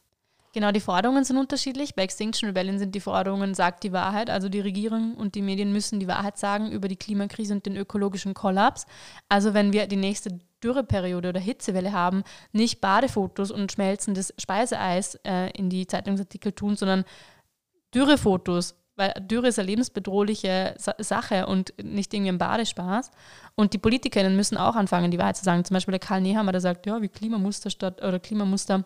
[0.60, 1.96] Genau, die Forderungen sind unterschiedlich.
[1.96, 4.30] Bei Extinction Rebellion sind die Forderungen, sagt die Wahrheit.
[4.30, 7.78] Also die Regierung und die Medien müssen die Wahrheit sagen über die Klimakrise und den
[7.78, 8.86] ökologischen Kollaps.
[9.30, 15.50] Also wenn wir die nächste Dürreperiode oder Hitzewelle haben, nicht Badefotos und schmelzendes Speiseeis äh,
[15.52, 17.06] in die Zeitungsartikel tun, sondern
[17.96, 23.12] Dürrefotos, weil Dürre ist eine lebensbedrohliche Sache und nicht irgendwie ein Badespaß.
[23.56, 25.64] Und die PolitikerInnen müssen auch anfangen, die Wahrheit zu sagen.
[25.64, 28.84] Zum Beispiel der Karl Nehammer, der sagt, ja, wie Klimamuster statt oder Klimamuster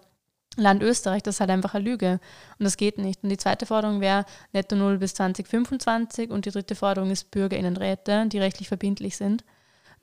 [0.56, 2.20] Land Österreich, das ist halt einfach eine Lüge.
[2.60, 3.24] Und das geht nicht.
[3.24, 8.28] Und die zweite Forderung wäre Netto Null bis 2025 und die dritte Forderung ist BürgerInnenräte,
[8.28, 9.44] die rechtlich verbindlich sind.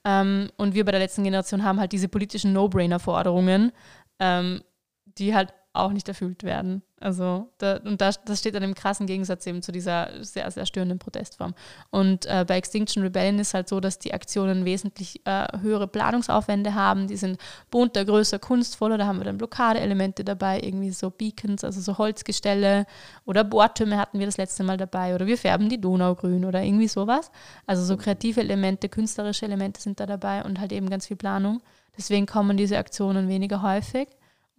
[0.05, 3.72] Ähm, und wir bei der letzten Generation haben halt diese politischen No-Brainer-Forderungen,
[4.18, 4.62] ähm,
[5.05, 6.82] die halt auch nicht erfüllt werden.
[7.02, 10.66] Also, da, und das, das steht dann im krassen Gegensatz eben zu dieser sehr, sehr
[10.66, 11.54] störenden Protestform.
[11.90, 16.74] Und äh, bei Extinction Rebellion ist halt so, dass die Aktionen wesentlich äh, höhere Planungsaufwände
[16.74, 17.06] haben.
[17.06, 17.40] Die sind
[17.70, 18.98] bunter, größer, kunstvoller.
[18.98, 22.84] Da haben wir dann Blockadeelemente dabei, irgendwie so Beacons, also so Holzgestelle
[23.24, 25.14] oder Bohrtürme hatten wir das letzte Mal dabei.
[25.14, 27.30] Oder wir färben die Donau grün oder irgendwie sowas.
[27.66, 31.62] Also so kreative Elemente, künstlerische Elemente sind da dabei und halt eben ganz viel Planung.
[31.96, 34.08] Deswegen kommen diese Aktionen weniger häufig.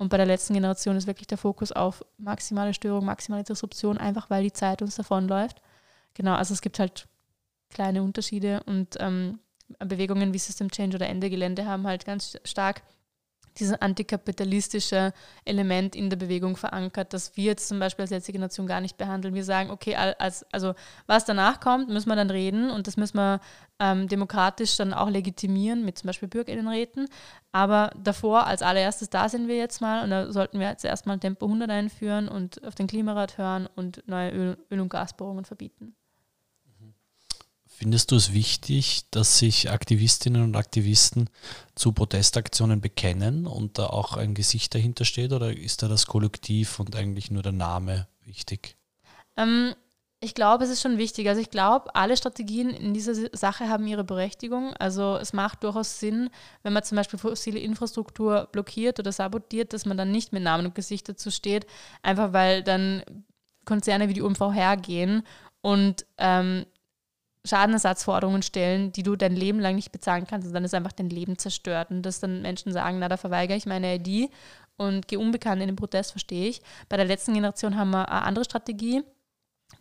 [0.01, 4.31] Und bei der letzten Generation ist wirklich der Fokus auf maximale Störung, maximale Disruption, einfach
[4.31, 5.61] weil die Zeit uns davonläuft.
[6.15, 7.07] Genau, also es gibt halt
[7.69, 9.37] kleine Unterschiede und ähm,
[9.77, 12.81] Bewegungen wie System Change oder Ende Gelände haben halt ganz stark
[13.57, 15.13] dieses antikapitalistische
[15.45, 18.97] Element in der Bewegung verankert, das wir jetzt zum Beispiel als jetzige Nation gar nicht
[18.97, 19.33] behandeln.
[19.33, 20.73] Wir sagen, okay, als, also
[21.07, 23.39] was danach kommt, müssen wir dann reden und das müssen wir
[23.79, 27.07] ähm, demokratisch dann auch legitimieren mit zum Beispiel Bürgerinnenräten.
[27.51, 31.19] Aber davor, als allererstes, da sind wir jetzt mal und da sollten wir jetzt erstmal
[31.19, 35.95] Tempo 100 einführen und auf den Klimarat hören und neue Öl-, Öl und Gasbohrungen verbieten.
[37.81, 41.31] Findest du es wichtig, dass sich Aktivistinnen und Aktivisten
[41.73, 46.79] zu Protestaktionen bekennen und da auch ein Gesicht dahinter steht oder ist da das Kollektiv
[46.79, 48.77] und eigentlich nur der Name wichtig?
[49.35, 49.73] Ähm,
[50.19, 51.27] ich glaube, es ist schon wichtig.
[51.27, 54.75] Also ich glaube, alle Strategien in dieser Sache haben ihre Berechtigung.
[54.75, 56.29] Also es macht durchaus Sinn,
[56.61, 60.67] wenn man zum Beispiel fossile Infrastruktur blockiert oder sabotiert, dass man dann nicht mit Namen
[60.67, 61.65] und Gesicht dazu steht,
[62.03, 63.01] einfach weil dann
[63.65, 65.23] Konzerne wie die UMV hergehen
[65.61, 66.67] und ähm,
[67.45, 71.09] Schadenersatzforderungen stellen, die du dein Leben lang nicht bezahlen kannst und dann ist einfach dein
[71.09, 71.89] Leben zerstört.
[71.89, 74.29] Und dass dann Menschen sagen, na, da verweigere ich meine ID
[74.77, 76.61] und gehe unbekannt in den Protest, verstehe ich.
[76.89, 79.03] Bei der letzten Generation haben wir eine andere Strategie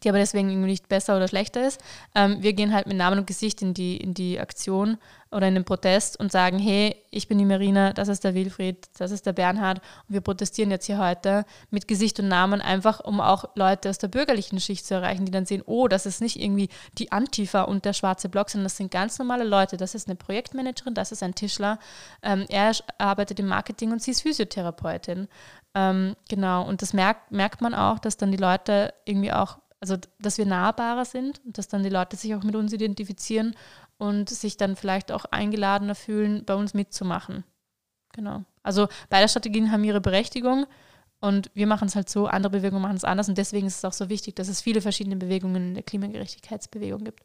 [0.03, 1.81] die aber deswegen irgendwie nicht besser oder schlechter ist.
[2.15, 4.99] Ähm, wir gehen halt mit Namen und Gesicht in die, in die Aktion
[5.31, 8.89] oder in den Protest und sagen, hey, ich bin die Marina, das ist der Wilfried,
[8.99, 9.79] das ist der Bernhard
[10.09, 13.99] und wir protestieren jetzt hier heute mit Gesicht und Namen einfach, um auch Leute aus
[13.99, 16.69] der bürgerlichen Schicht zu erreichen, die dann sehen, oh, das ist nicht irgendwie
[16.99, 19.77] die Antifa und der schwarze Block, sondern das sind ganz normale Leute.
[19.77, 21.79] Das ist eine Projektmanagerin, das ist ein Tischler,
[22.23, 25.29] ähm, er arbeitet im Marketing und sie ist Physiotherapeutin.
[25.75, 29.97] Ähm, genau, und das merkt, merkt man auch, dass dann die Leute irgendwie auch also
[30.19, 33.57] dass wir nahbarer sind und dass dann die Leute sich auch mit uns identifizieren
[33.99, 37.45] und sich dann vielleicht auch eingeladener fühlen, bei uns mitzumachen.
[38.13, 38.45] Genau.
[38.63, 40.67] Also beide Strategien haben ihre Berechtigung
[41.21, 43.85] und wir machen es halt so, andere Bewegungen machen es anders und deswegen ist es
[43.85, 47.25] auch so wichtig, dass es viele verschiedene Bewegungen in der Klimagerechtigkeitsbewegung gibt.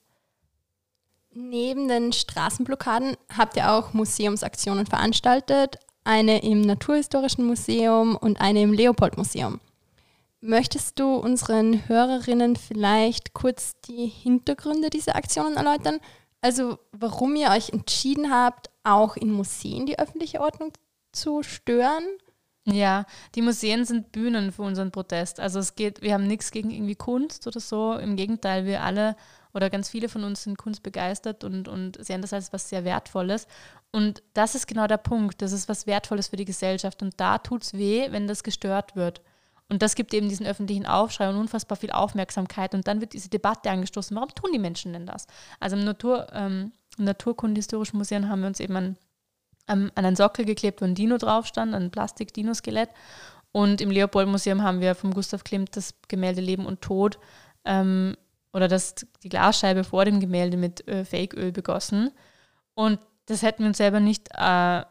[1.32, 8.72] Neben den Straßenblockaden habt ihr auch Museumsaktionen veranstaltet, eine im Naturhistorischen Museum und eine im
[8.72, 9.60] Leopold-Museum.
[10.42, 16.00] Möchtest du unseren Hörerinnen vielleicht kurz die Hintergründe dieser Aktionen erläutern?
[16.42, 20.72] Also warum ihr euch entschieden habt, auch in Museen die öffentliche Ordnung
[21.12, 22.04] zu stören?
[22.68, 23.06] Ja,
[23.36, 25.40] die Museen sind Bühnen für unseren Protest.
[25.40, 27.94] Also es geht, wir haben nichts gegen irgendwie Kunst oder so.
[27.94, 29.16] Im Gegenteil, wir alle
[29.54, 33.48] oder ganz viele von uns sind kunstbegeistert und, und sehen das als was sehr Wertvolles.
[33.92, 35.42] Und das ist genau der Punkt.
[35.42, 37.02] Das ist was Wertvolles für die Gesellschaft.
[37.02, 39.22] Und da tut es weh, wenn das gestört wird.
[39.68, 42.76] Und das gibt eben diesen öffentlichen Aufschrei und unfassbar viel Aufmerksamkeit.
[42.76, 45.26] Und dann wird diese Debatte angestoßen, warum tun die Menschen denn das?
[45.60, 48.98] Also im Natur, ähm, Naturkundehistorischen Museum haben wir uns eben an,
[49.66, 52.90] an, einen Sockel geklebt, wo ein Dino drauf stand, ein Plastik-Dino-Skelett.
[53.52, 57.18] Und im Leopold-Museum haben wir vom Gustav Klimt das Gemälde Leben und Tod
[57.64, 58.16] ähm,
[58.54, 62.12] oder das, die Glasscheibe vor dem Gemälde mit äh, Fake-Öl begossen.
[62.76, 64.84] Und das hätten wir uns selber nicht äh,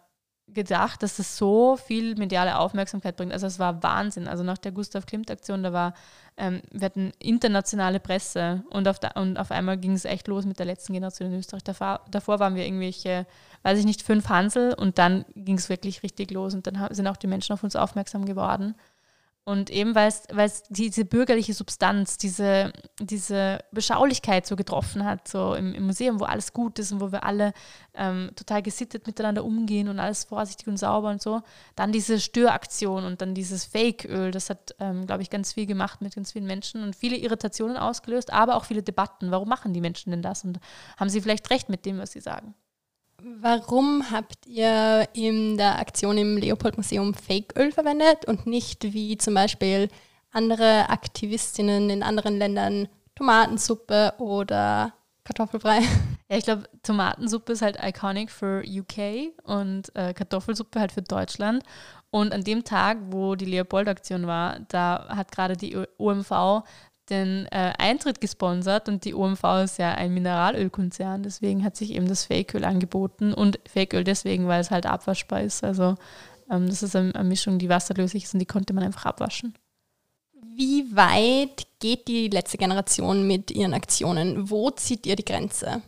[0.47, 3.33] gedacht, dass das so viel mediale Aufmerksamkeit bringt.
[3.33, 4.29] Also es war Wahnsinn.
[4.29, 5.95] Also nach der Gustav Klimt-Aktion, da war,
[6.37, 10.45] ähm, wir hatten internationale Presse und auf, der, und auf einmal ging es echt los
[10.45, 11.65] mit der letzten Generation in Österreich.
[11.65, 13.27] Davor, davor waren wir irgendwelche,
[13.63, 17.07] weiß ich nicht, fünf Hansel und dann ging es wirklich richtig los und dann sind
[17.07, 18.75] auch die Menschen auf uns aufmerksam geworden.
[19.47, 25.75] Und eben weil es diese bürgerliche Substanz, diese, diese Beschaulichkeit so getroffen hat, so im,
[25.75, 27.53] im Museum, wo alles gut ist und wo wir alle
[27.93, 31.43] ähm, total gesittet miteinander umgehen und alles vorsichtig und sauber und so.
[31.77, 36.01] Dann diese Störaktion und dann dieses Fake-Öl, das hat, ähm, glaube ich, ganz viel gemacht
[36.01, 39.31] mit ganz vielen Menschen und viele Irritationen ausgelöst, aber auch viele Debatten.
[39.31, 40.45] Warum machen die Menschen denn das?
[40.45, 40.59] Und
[40.97, 42.55] haben sie vielleicht recht mit dem, was sie sagen?
[43.41, 49.89] Warum habt ihr in der Aktion im Leopold-Museum Fake-Öl verwendet und nicht wie zum Beispiel
[50.31, 54.93] andere Aktivistinnen in anderen Ländern Tomatensuppe oder
[55.25, 55.81] kartoffelfrei?
[56.31, 61.63] Ja, ich glaube, Tomatensuppe ist halt iconic für UK und äh, Kartoffelsuppe halt für Deutschland.
[62.11, 66.65] Und an dem Tag, wo die Leopold-Aktion war, da hat gerade die OMV
[67.11, 72.09] den äh, Eintritt gesponsert und die OMV ist ja ein Mineralölkonzern, deswegen hat sich eben
[72.09, 75.63] das Fakeöl angeboten und Fakeöl deswegen, weil es halt abwaschbar ist.
[75.65, 75.97] Also
[76.51, 79.55] ähm, das ist eine, eine Mischung, die wasserlöslich ist und die konnte man einfach abwaschen.
[80.57, 84.51] Wie weit geht die letzte Generation mit ihren Aktionen?
[84.51, 85.83] Wo zieht ihr die Grenze?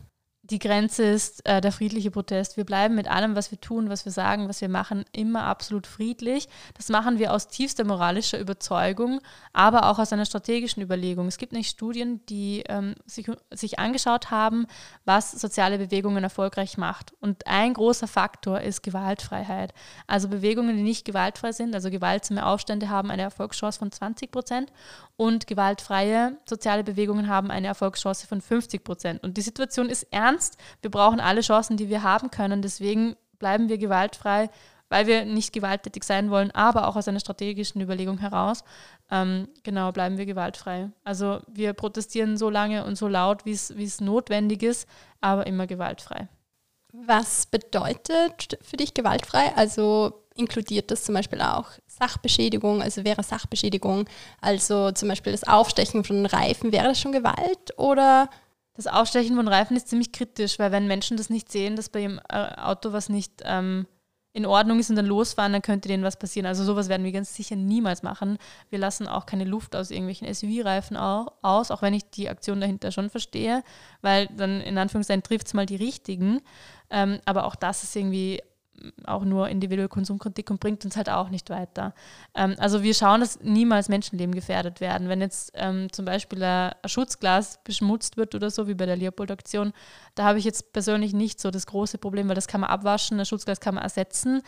[0.50, 2.56] Die Grenze ist äh, der friedliche Protest.
[2.56, 5.86] Wir bleiben mit allem, was wir tun, was wir sagen, was wir machen, immer absolut
[5.86, 6.48] friedlich.
[6.74, 9.20] Das machen wir aus tiefster moralischer Überzeugung,
[9.52, 11.26] aber auch aus einer strategischen Überlegung.
[11.26, 14.66] Es gibt nicht Studien, die ähm, sich, sich angeschaut haben,
[15.04, 17.12] was soziale Bewegungen erfolgreich macht.
[17.20, 19.74] Und ein großer Faktor ist Gewaltfreiheit.
[20.06, 24.70] Also Bewegungen, die nicht gewaltfrei sind, also gewaltsame Aufstände haben eine Erfolgschance von 20 Prozent
[25.16, 29.22] und gewaltfreie soziale Bewegungen haben eine Erfolgschance von 50 Prozent.
[29.22, 30.58] Und die Situation ist ernst.
[30.82, 32.60] Wir brauchen alle Chancen, die wir haben können.
[32.60, 34.50] Deswegen bleiben wir gewaltfrei,
[34.88, 38.62] weil wir nicht gewalttätig sein wollen, aber auch aus einer strategischen Überlegung heraus.
[39.10, 40.90] Ähm, genau, bleiben wir gewaltfrei.
[41.02, 44.88] Also wir protestieren so lange und so laut, wie es notwendig ist,
[45.20, 46.28] aber immer gewaltfrei.
[46.92, 49.52] Was bedeutet für dich gewaltfrei?
[49.54, 54.06] Also inkludiert das zum Beispiel auch Sachbeschädigung, also wäre Sachbeschädigung,
[54.40, 58.28] also zum Beispiel das Aufstechen von Reifen, wäre das schon Gewalt oder?
[58.74, 62.02] Das Aufstechen von Reifen ist ziemlich kritisch, weil wenn Menschen das nicht sehen, dass bei
[62.02, 63.86] ihrem äh, Auto was nicht ähm,
[64.34, 66.44] in Ordnung ist und dann losfahren, dann könnte denen was passieren.
[66.44, 68.36] Also sowas werden wir ganz sicher niemals machen.
[68.68, 72.92] Wir lassen auch keine Luft aus irgendwelchen SUV-Reifen aus, auch wenn ich die Aktion dahinter
[72.92, 73.64] schon verstehe,
[74.02, 76.42] weil dann in Anführungszeichen trifft es mal die richtigen.
[76.90, 78.42] Ähm, aber auch das ist irgendwie
[79.04, 81.94] auch nur individuelle Konsumkritik und bringt uns halt auch nicht weiter.
[82.34, 85.08] Ähm, also wir schauen, dass niemals Menschenleben gefährdet werden.
[85.08, 89.72] Wenn jetzt ähm, zum Beispiel ein, Schutzglas beschmutzt wird oder so, wie bei der Leopold-Aktion,
[90.14, 93.18] da habe ich jetzt persönlich nicht so das große Problem, weil das kann man abwaschen,
[93.18, 94.42] ein Schutzglas kann man ersetzen.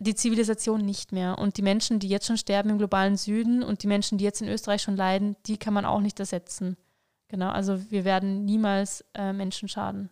[0.00, 1.38] Die Zivilisation nicht mehr.
[1.38, 4.42] Und die Menschen, die jetzt schon sterben im globalen Süden und die Menschen, die jetzt
[4.42, 6.76] in Österreich schon leiden, die kann man auch nicht ersetzen.
[7.28, 10.10] Genau, also wir werden niemals äh, Menschen schaden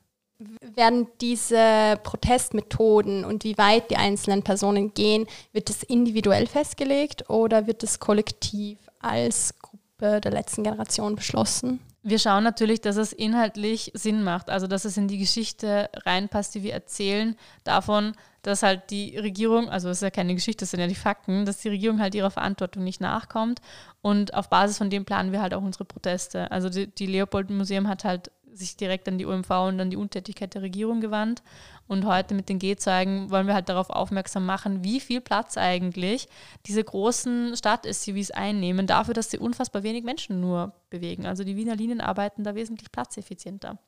[0.75, 7.67] werden diese Protestmethoden und wie weit die einzelnen Personen gehen, wird das individuell festgelegt oder
[7.67, 11.81] wird das kollektiv als Gruppe der letzten Generation beschlossen?
[12.03, 16.55] Wir schauen natürlich, dass es inhaltlich Sinn macht, also dass es in die Geschichte reinpasst,
[16.55, 20.71] die wir erzählen, davon, dass halt die Regierung, also es ist ja keine Geschichte, das
[20.71, 23.61] sind ja die Fakten, dass die Regierung halt ihrer Verantwortung nicht nachkommt
[24.01, 26.51] und auf Basis von dem planen wir halt auch unsere Proteste.
[26.51, 29.97] Also die, die Leopold Museum hat halt sich direkt an die UMV und an die
[29.97, 31.43] Untätigkeit der Regierung gewandt.
[31.87, 36.29] Und heute mit den G-Zeugen wollen wir halt darauf aufmerksam machen, wie viel Platz eigentlich
[36.67, 41.27] diese großen Stadt-SUVs einnehmen, dafür, dass sie unfassbar wenig Menschen nur bewegen.
[41.27, 43.79] Also die Wiener Linien arbeiten da wesentlich platzeffizienter.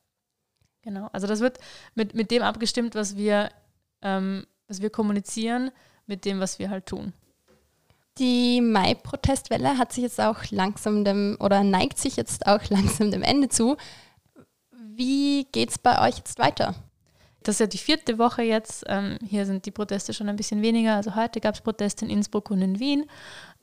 [0.81, 1.59] Genau, also das wird
[1.95, 3.49] mit, mit dem abgestimmt, was wir,
[4.01, 5.71] ähm, was wir kommunizieren,
[6.05, 7.13] mit dem, was wir halt tun.
[8.19, 13.23] Die Mai-Protestwelle hat sich jetzt auch langsam dem oder neigt sich jetzt auch langsam dem
[13.23, 13.77] Ende zu.
[14.95, 16.75] Wie geht es bei euch jetzt weiter?
[17.41, 18.83] Das ist ja die vierte Woche jetzt.
[18.87, 20.95] Ähm, hier sind die Proteste schon ein bisschen weniger.
[20.95, 23.05] Also heute gab es Proteste in Innsbruck und in Wien.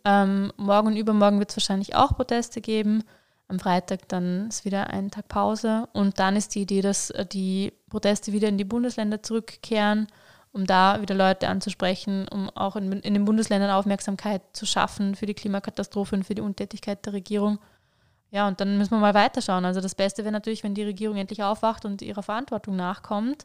[0.05, 3.05] Ähm, morgen und übermorgen wird es wahrscheinlich auch Proteste geben.
[3.49, 5.89] Am Freitag dann ist wieder ein Tag Pause.
[5.93, 10.09] Und dann ist die Idee, dass äh, die Proteste wieder in die Bundesländer zurückkehren,
[10.53, 15.27] um da wieder Leute anzusprechen, um auch in, in den Bundesländern Aufmerksamkeit zu schaffen für
[15.27, 17.61] die Klimakatastrophe und für die Untätigkeit der Regierung.
[18.31, 19.65] Ja, und dann müssen wir mal weiterschauen.
[19.65, 23.45] Also das Beste wäre natürlich, wenn die Regierung endlich aufwacht und ihrer Verantwortung nachkommt.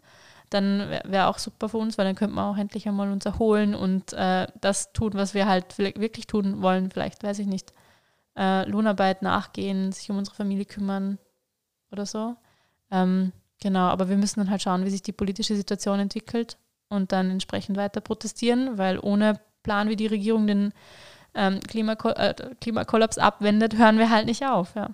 [0.51, 3.73] Dann wäre auch super für uns, weil dann könnten wir auch endlich einmal uns erholen
[3.73, 6.91] und äh, das tun, was wir halt wirklich tun wollen.
[6.91, 7.73] Vielleicht, weiß ich nicht,
[8.37, 11.17] äh, Lohnarbeit nachgehen, sich um unsere Familie kümmern
[11.91, 12.35] oder so.
[12.91, 16.57] Ähm, genau, aber wir müssen dann halt schauen, wie sich die politische Situation entwickelt
[16.89, 20.73] und dann entsprechend weiter protestieren, weil ohne Plan, wie die Regierung den
[21.35, 24.75] ähm, Klimako äh, Klimakollaps abwendet, hören wir halt nicht auf.
[24.75, 24.89] Ja.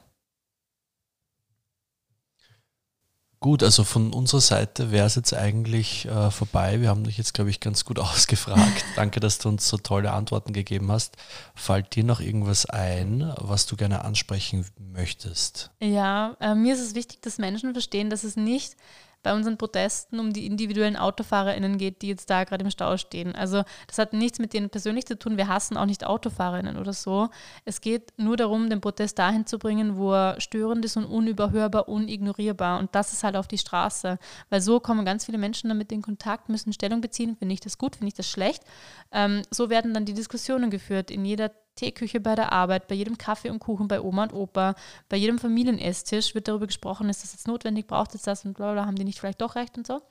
[3.44, 6.80] Gut, also von unserer Seite wäre es jetzt eigentlich äh, vorbei.
[6.80, 8.86] Wir haben dich jetzt, glaube ich, ganz gut ausgefragt.
[8.96, 11.18] Danke, dass du uns so tolle Antworten gegeben hast.
[11.56, 15.72] Fällt dir noch irgendwas ein, was du gerne ansprechen möchtest?
[15.82, 18.76] Ja, äh, mir ist es wichtig, dass Menschen verstehen, dass es nicht
[19.24, 23.36] bei unseren Protesten um die individuellen AutofahrerInnen geht, die jetzt da gerade im Stau stehen.
[23.36, 25.38] Also das hat nichts mit denen persönlich zu tun.
[25.38, 27.30] Wir hassen auch nicht AutofahrerInnen oder so.
[27.66, 31.88] Es geht nur darum, den Protest dahin zu bringen, wo er störend ist und unüberhörbar,
[31.88, 32.80] unignorierbar.
[32.80, 34.18] Und das ist halt auf die Straße.
[34.50, 37.36] Weil so kommen ganz viele Menschen damit in Kontakt, müssen Stellung beziehen.
[37.36, 38.64] Finde ich das gut, finde ich das schlecht.
[39.12, 41.52] Ähm, so werden dann die Diskussionen geführt in jeder
[41.82, 44.76] Teeküche bei der Arbeit, bei jedem Kaffee und Kuchen bei Oma und Opa,
[45.10, 48.74] bei jedem Familienesstisch wird darüber gesprochen, ist das jetzt notwendig, braucht es das und bla
[48.74, 50.02] bla, haben die nicht vielleicht doch recht und so.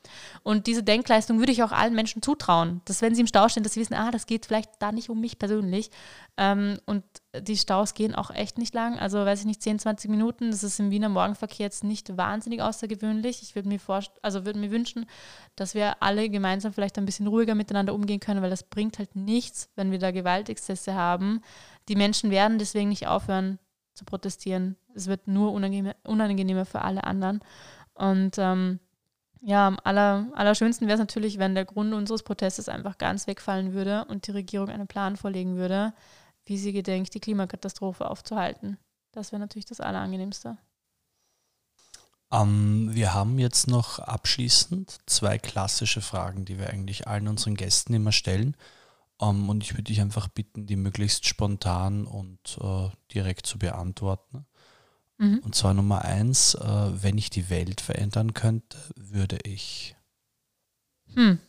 [0.42, 3.62] Und diese Denkleistung würde ich auch allen Menschen zutrauen, dass wenn sie im Stau stehen,
[3.62, 5.90] dass sie wissen, ah, das geht vielleicht da nicht um mich persönlich.
[6.36, 10.10] Ähm, und die Staus gehen auch echt nicht lang, also weiß ich nicht, 10, 20
[10.10, 13.42] Minuten, das ist im Wiener Morgenverkehr jetzt nicht wahnsinnig außergewöhnlich.
[13.42, 13.78] Ich würde mir,
[14.22, 15.06] also würde mir wünschen,
[15.54, 19.14] dass wir alle gemeinsam vielleicht ein bisschen ruhiger miteinander umgehen können, weil das bringt halt
[19.14, 21.40] nichts, wenn wir da Gewaltexzesse haben.
[21.88, 23.60] Die Menschen werden deswegen nicht aufhören
[23.94, 24.76] zu protestieren.
[24.94, 27.40] Es wird nur unangenehmer, unangenehmer für alle anderen.
[27.94, 28.80] Und ähm,
[29.42, 33.72] ja, am aller, allerschönsten wäre es natürlich, wenn der Grund unseres Protestes einfach ganz wegfallen
[33.72, 35.94] würde und die Regierung einen Plan vorlegen würde,
[36.44, 38.78] wie sie gedenkt, die Klimakatastrophe aufzuhalten.
[39.12, 40.56] Das wäre natürlich das Allerangenehmste.
[42.32, 47.56] Um, ähm, wir haben jetzt noch abschließend zwei klassische Fragen, die wir eigentlich allen unseren
[47.56, 48.56] Gästen immer stellen.
[49.18, 53.58] Um, ähm, und ich würde dich einfach bitten, die möglichst spontan und uh, direkt zu
[53.58, 54.46] beantworten.
[55.18, 55.40] Mhm.
[55.40, 59.96] Und zwar Nummer eins, uh, wenn ich die Welt verändern könnte, würde ich.
[61.14, 61.40] Hm.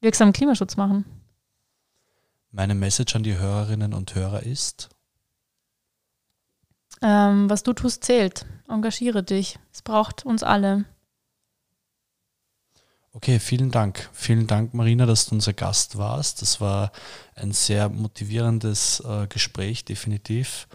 [0.00, 1.04] Wirksamen Klimaschutz machen.
[2.54, 4.88] Meine Message an die Hörerinnen und Hörer ist?
[7.02, 8.46] Ähm, was du tust, zählt.
[8.68, 9.58] Engagiere dich.
[9.72, 10.84] Es braucht uns alle.
[13.12, 14.08] Okay, vielen Dank.
[14.12, 16.42] Vielen Dank, Marina, dass du unser Gast warst.
[16.42, 16.92] Das war
[17.34, 20.68] ein sehr motivierendes äh, Gespräch, definitiv.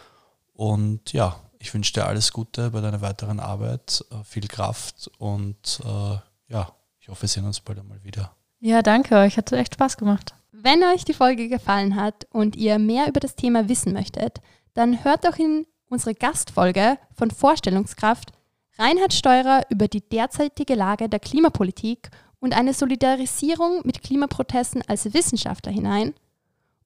[0.52, 5.80] Und ja, ich wünsche dir alles Gute bei deiner weiteren Arbeit, äh, viel Kraft und
[5.86, 6.18] äh,
[6.50, 8.36] ja, ich hoffe, wir sehen uns bald einmal wieder.
[8.60, 9.38] Ja, danke euch.
[9.38, 10.34] Hat echt Spaß gemacht.
[10.62, 14.42] Wenn euch die Folge gefallen hat und ihr mehr über das Thema wissen möchtet,
[14.74, 18.34] dann hört doch in unsere Gastfolge von Vorstellungskraft
[18.78, 22.10] Reinhard Steurer über die derzeitige Lage der Klimapolitik
[22.42, 26.14] und eine Solidarisierung mit Klimaprotesten als Wissenschaftler hinein.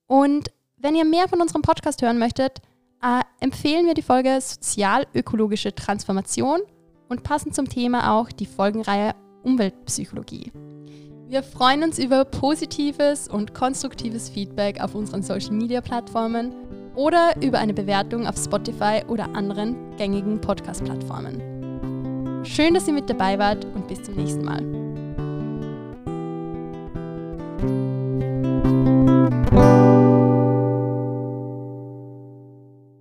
[0.05, 2.59] Und wenn ihr mehr von unserem Podcast hören möchtet,
[3.01, 6.61] äh, empfehlen wir die Folge Sozial-ökologische Transformation
[7.09, 10.51] und passend zum Thema auch die Folgenreihe Umweltpsychologie.
[11.33, 16.53] Wir freuen uns über positives und konstruktives Feedback auf unseren Social-Media-Plattformen
[16.93, 22.45] oder über eine Bewertung auf Spotify oder anderen gängigen Podcast-Plattformen.
[22.45, 24.61] Schön, dass ihr mit dabei wart und bis zum nächsten Mal.